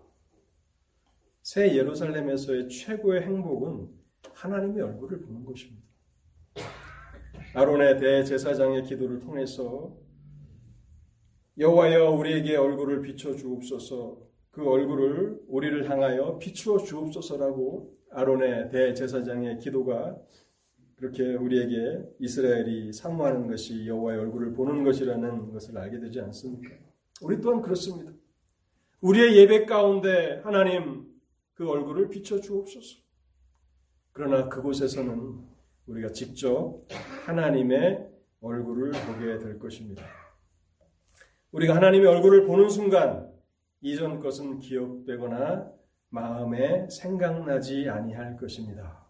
새 1.42 1.76
예루살렘에서의 1.76 2.70
최고의 2.70 3.22
행복은 3.22 3.90
하나님의 4.34 4.84
얼굴을 4.84 5.22
보는 5.22 5.46
것입니다. 5.46 5.86
아론의 7.54 8.00
대제사장의 8.00 8.84
기도를 8.84 9.20
통해서 9.20 9.96
여호와여 11.58 12.12
우리에게 12.12 12.58
얼굴을 12.58 13.02
비춰 13.02 13.34
주옵소서 13.34 14.26
그 14.52 14.68
얼굴을 14.68 15.42
우리를 15.48 15.90
향하여 15.90 16.38
비추어 16.38 16.78
주옵소서라고 16.78 17.94
아론의 18.12 18.72
대제사장의 18.72 19.60
기도가 19.60 20.18
그렇게 20.96 21.36
우리에게 21.36 22.04
이스라엘이 22.20 22.94
사모하는 22.94 23.48
것이 23.48 23.86
여호와의 23.86 24.20
얼굴을 24.20 24.54
보는 24.54 24.86
것이라는 24.86 25.52
것을 25.52 25.78
알게 25.78 26.00
되지 26.00 26.22
않습니까? 26.22 26.74
우리 27.22 27.42
또한 27.42 27.62
그렇습니다. 27.62 28.15
우리의 29.02 29.38
예배 29.38 29.66
가운데 29.66 30.42
하나님 30.44 31.06
그 31.54 31.70
얼굴을 31.70 32.10
비춰 32.10 32.40
주옵소서. 32.40 32.98
그러나 34.12 34.50
그곳에서는 34.50 35.46
우리가 35.88 36.10
직접 36.12 36.84
하나님의 37.26 38.10
얼굴을 38.42 38.92
보게 38.92 39.40
될 39.40 39.60
것입니다. 39.60 40.04
우리가 41.52 41.76
하나님의 41.76 42.08
얼굴을 42.08 42.46
보는 42.46 42.70
순간 42.70 43.32
이전 43.82 44.20
것은 44.20 44.60
기억되거나 44.60 45.72
마음에 46.10 46.88
생각나지 46.90 47.90
아니할 47.90 48.38
것입니다. 48.38 49.06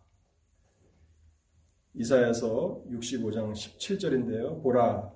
이사야서 1.94 2.84
65장 2.90 3.52
17절인데요. 3.54 4.62
보라 4.62 5.12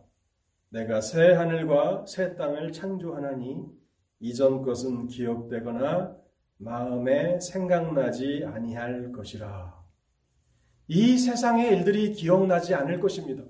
내가 0.70 1.01
새 1.01 1.34
하늘과 1.34 2.05
새 2.07 2.36
땅을 2.36 2.72
창조하나니 2.72 3.78
이전 4.20 4.61
것은 4.61 5.07
기억되거나 5.07 6.15
마음에 6.57 7.39
생각나지 7.39 8.43
아니할 8.45 9.11
것이라. 9.11 9.80
이 10.88 11.17
세상의 11.17 11.78
일들이 11.78 12.11
기억나지 12.11 12.74
않을 12.76 12.99
것입니다. 12.99 13.43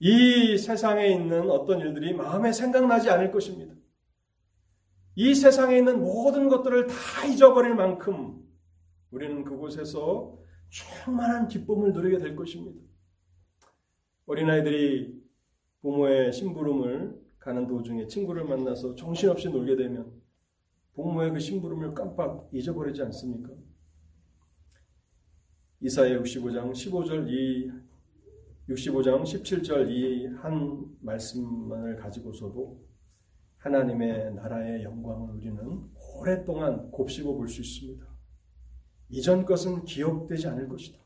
이 0.00 0.58
세상에 0.58 1.06
있는 1.08 1.50
어떤 1.50 1.80
일들이 1.80 2.12
마음에 2.12 2.52
생각나지 2.52 3.08
않을 3.08 3.30
것입니다. 3.30 3.74
이 5.14 5.34
세상에 5.34 5.78
있는 5.78 6.02
모든 6.02 6.48
것들을 6.48 6.88
다 6.88 7.24
잊어버릴 7.26 7.74
만큼 7.74 8.44
우리는 9.10 9.44
그곳에서 9.44 10.36
충만한 10.68 11.46
기쁨을 11.46 11.92
누리게 11.92 12.18
될 12.18 12.34
것입니다. 12.34 12.82
어린아이들이 14.26 15.22
부모의 15.80 16.32
심부름을 16.32 17.23
가는 17.44 17.66
도중에 17.66 18.06
친구를 18.06 18.44
만나서 18.44 18.94
정신없이 18.94 19.50
놀게 19.50 19.76
되면 19.76 20.10
부모의 20.94 21.30
그 21.32 21.38
심부름을 21.38 21.92
깜빡 21.92 22.48
잊어버리지 22.52 23.02
않습니까? 23.02 23.50
이사야 25.80 26.20
65장 26.22 26.72
15절 26.72 27.28
이 27.28 27.70
65장 28.70 29.22
17절 29.22 29.90
이 29.90 30.26
한 30.40 30.86
말씀만을 31.00 31.96
가지고서도 31.96 32.82
하나님의 33.58 34.34
나라의 34.36 34.82
영광을 34.84 35.34
우리는 35.34 35.90
오랫동안 36.16 36.90
곱씹어 36.90 37.34
볼 37.34 37.46
수 37.48 37.60
있습니다. 37.60 38.06
이전 39.10 39.44
것은 39.44 39.84
기억되지 39.84 40.48
않을 40.48 40.66
것이다. 40.68 40.98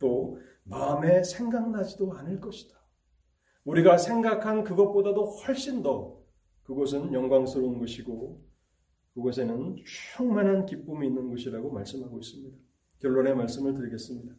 또 0.00 0.40
마음에 0.64 1.22
생각나지도 1.22 2.12
않을 2.12 2.40
것이다. 2.40 2.77
우리가 3.64 3.98
생각한 3.98 4.64
그것보다도 4.64 5.24
훨씬 5.24 5.82
더 5.82 6.18
그곳은 6.62 7.12
영광스러운 7.12 7.78
것이고 7.78 8.44
그곳에는 9.14 9.76
충만한 9.84 10.66
기쁨이 10.66 11.08
있는 11.08 11.28
것이라고 11.30 11.72
말씀하고 11.72 12.18
있습니다. 12.18 12.56
결론의 13.00 13.34
말씀을 13.34 13.74
드리겠습니다. 13.74 14.34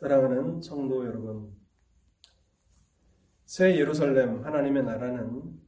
사랑하는 0.00 0.62
성도 0.62 1.04
여러분, 1.04 1.54
새 3.44 3.76
예루살렘 3.76 4.44
하나님의 4.44 4.84
나라는 4.84 5.60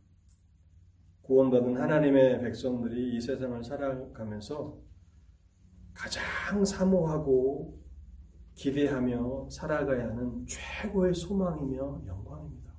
구원받은 1.23 1.77
하나님의 1.77 2.41
백성들이 2.41 3.17
이 3.17 3.21
세상을 3.21 3.63
살아가면서 3.65 4.81
가장 5.95 6.65
사모하고 6.65 7.82
기대하며 8.55 9.49
살아가야 9.51 10.09
하는 10.09 10.47
최고의 10.47 11.15
소망이며 11.15 12.03
영광입니다. 12.07 12.73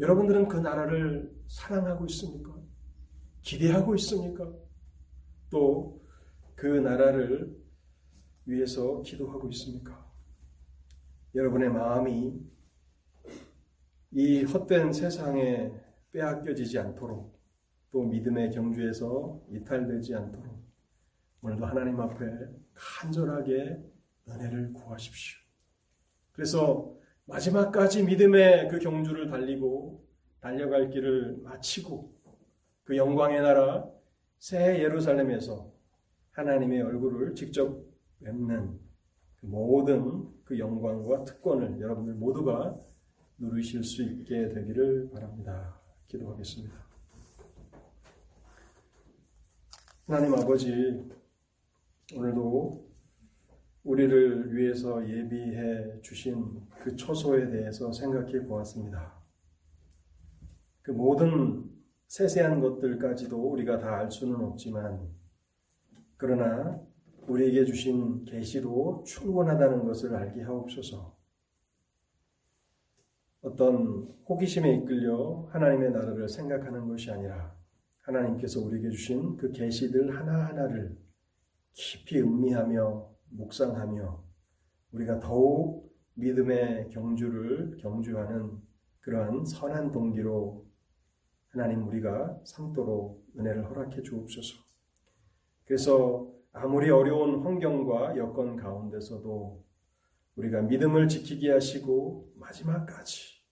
여러분들은 0.00 0.48
그 0.48 0.56
나라를 0.56 1.32
사랑하고 1.48 2.06
있습니까? 2.06 2.54
기대하고 3.42 3.94
있습니까? 3.94 4.52
또 5.50 6.02
그 6.62 6.68
나라를 6.68 7.60
위해서 8.46 9.02
기도하고 9.02 9.48
있습니까? 9.48 10.08
여러분의 11.34 11.70
마음이 11.70 12.40
이 14.12 14.44
헛된 14.44 14.92
세상에 14.92 15.72
빼앗겨지지 16.12 16.78
않도록 16.78 17.36
또 17.90 18.04
믿음의 18.04 18.52
경주에서 18.52 19.42
이탈되지 19.50 20.14
않도록 20.14 20.62
오늘도 21.40 21.66
하나님 21.66 22.00
앞에 22.00 22.26
간절하게 22.74 23.82
은혜를 24.28 24.72
구하십시오. 24.72 25.38
그래서 26.32 26.96
마지막까지 27.26 28.04
믿음의 28.04 28.68
그 28.68 28.78
경주를 28.78 29.28
달리고 29.28 30.04
달려갈 30.40 30.90
길을 30.90 31.38
마치고 31.42 32.12
그 32.84 32.96
영광의 32.96 33.42
나라 33.42 33.88
새 34.38 34.82
예루살렘에서 34.82 35.72
하나님의 36.32 36.82
얼굴을 36.82 37.34
직접 37.34 37.84
뵙는 38.24 38.80
그 39.36 39.46
모든 39.46 40.28
그 40.44 40.58
영광과 40.58 41.24
특권을 41.24 41.80
여러분들 41.80 42.14
모두가 42.14 42.74
누리실 43.38 43.84
수 43.84 44.02
있게 44.02 44.48
되기를 44.48 45.10
바랍니다. 45.10 45.80
기도하겠습니다. 46.08 46.74
하나님 50.06 50.34
아버지, 50.34 51.08
오늘도 52.14 52.91
우리를 53.84 54.54
위해서 54.54 55.06
예비해 55.08 56.00
주신 56.02 56.60
그 56.82 56.94
초소에 56.94 57.50
대해서 57.50 57.92
생각해 57.92 58.46
보았습니다. 58.46 59.20
그 60.82 60.92
모든 60.92 61.70
세세한 62.06 62.60
것들까지도 62.60 63.50
우리가 63.50 63.78
다 63.78 63.96
알 63.96 64.10
수는 64.10 64.36
없지만, 64.36 65.08
그러나 66.16 66.80
우리에게 67.26 67.64
주신 67.64 68.24
계시로 68.24 69.02
충분하다는 69.06 69.84
것을 69.84 70.14
알게 70.14 70.42
하옵소서. 70.42 71.16
어떤 73.42 74.08
호기심에 74.28 74.76
이끌려 74.76 75.48
하나님의 75.50 75.90
나라를 75.90 76.28
생각하는 76.28 76.86
것이 76.86 77.10
아니라 77.10 77.56
하나님께서 78.02 78.60
우리에게 78.60 78.90
주신 78.90 79.36
그 79.36 79.50
계시들 79.50 80.16
하나하나를 80.16 80.96
깊이 81.72 82.20
음미하며 82.20 83.11
묵상하며 83.32 84.24
우리가 84.92 85.20
더욱 85.20 85.92
믿음의 86.14 86.90
경주를 86.90 87.76
경주하는 87.78 88.60
그러한 89.00 89.44
선한 89.44 89.90
동기로 89.90 90.66
하나님 91.48 91.86
우리가 91.86 92.40
삼도록 92.44 93.26
은혜를 93.38 93.68
허락해 93.68 94.02
주옵소서. 94.02 94.62
그래서 95.64 96.30
아무리 96.52 96.90
어려운 96.90 97.42
환경과 97.42 98.16
여건 98.16 98.56
가운데서도 98.56 99.64
우리가 100.36 100.62
믿음을 100.62 101.08
지키게 101.08 101.50
하시고 101.50 102.32
마지막까지 102.36 103.42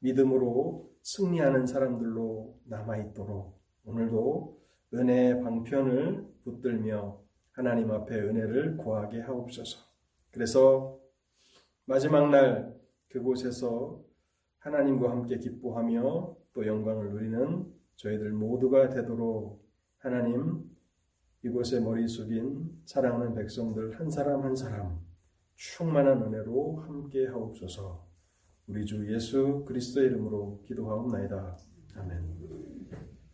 믿음으로 0.00 0.90
승리하는 1.02 1.66
사람들로 1.66 2.58
남아있도록 2.64 3.60
오늘도 3.84 4.60
은혜의 4.94 5.42
방편을 5.42 6.28
붙들며 6.44 7.21
하나님 7.62 7.92
앞에 7.92 8.20
은혜를 8.20 8.76
구하게 8.76 9.20
하옵소서. 9.20 9.78
그래서 10.32 10.98
마지막 11.84 12.28
날 12.28 12.76
그곳에서 13.08 14.02
하나님과 14.58 15.08
함께 15.08 15.38
기뻐하며 15.38 16.36
또 16.54 16.66
영광을 16.66 17.10
누리는 17.10 17.72
저희들 17.94 18.32
모두가 18.32 18.88
되도록 18.88 19.64
하나님 19.98 20.68
이곳에 21.44 21.78
머리 21.78 22.08
숙인 22.08 22.82
사랑하는 22.84 23.32
백성들 23.34 24.00
한 24.00 24.10
사람 24.10 24.42
한 24.42 24.56
사람 24.56 24.98
충만한 25.54 26.20
은혜로 26.20 26.78
함께 26.80 27.28
하옵소서. 27.28 28.04
우리 28.66 28.84
주 28.84 29.12
예수 29.12 29.64
그리스도의 29.68 30.08
이름으로 30.08 30.62
기도하옵나이다. 30.66 31.56
아멘. 31.94 33.11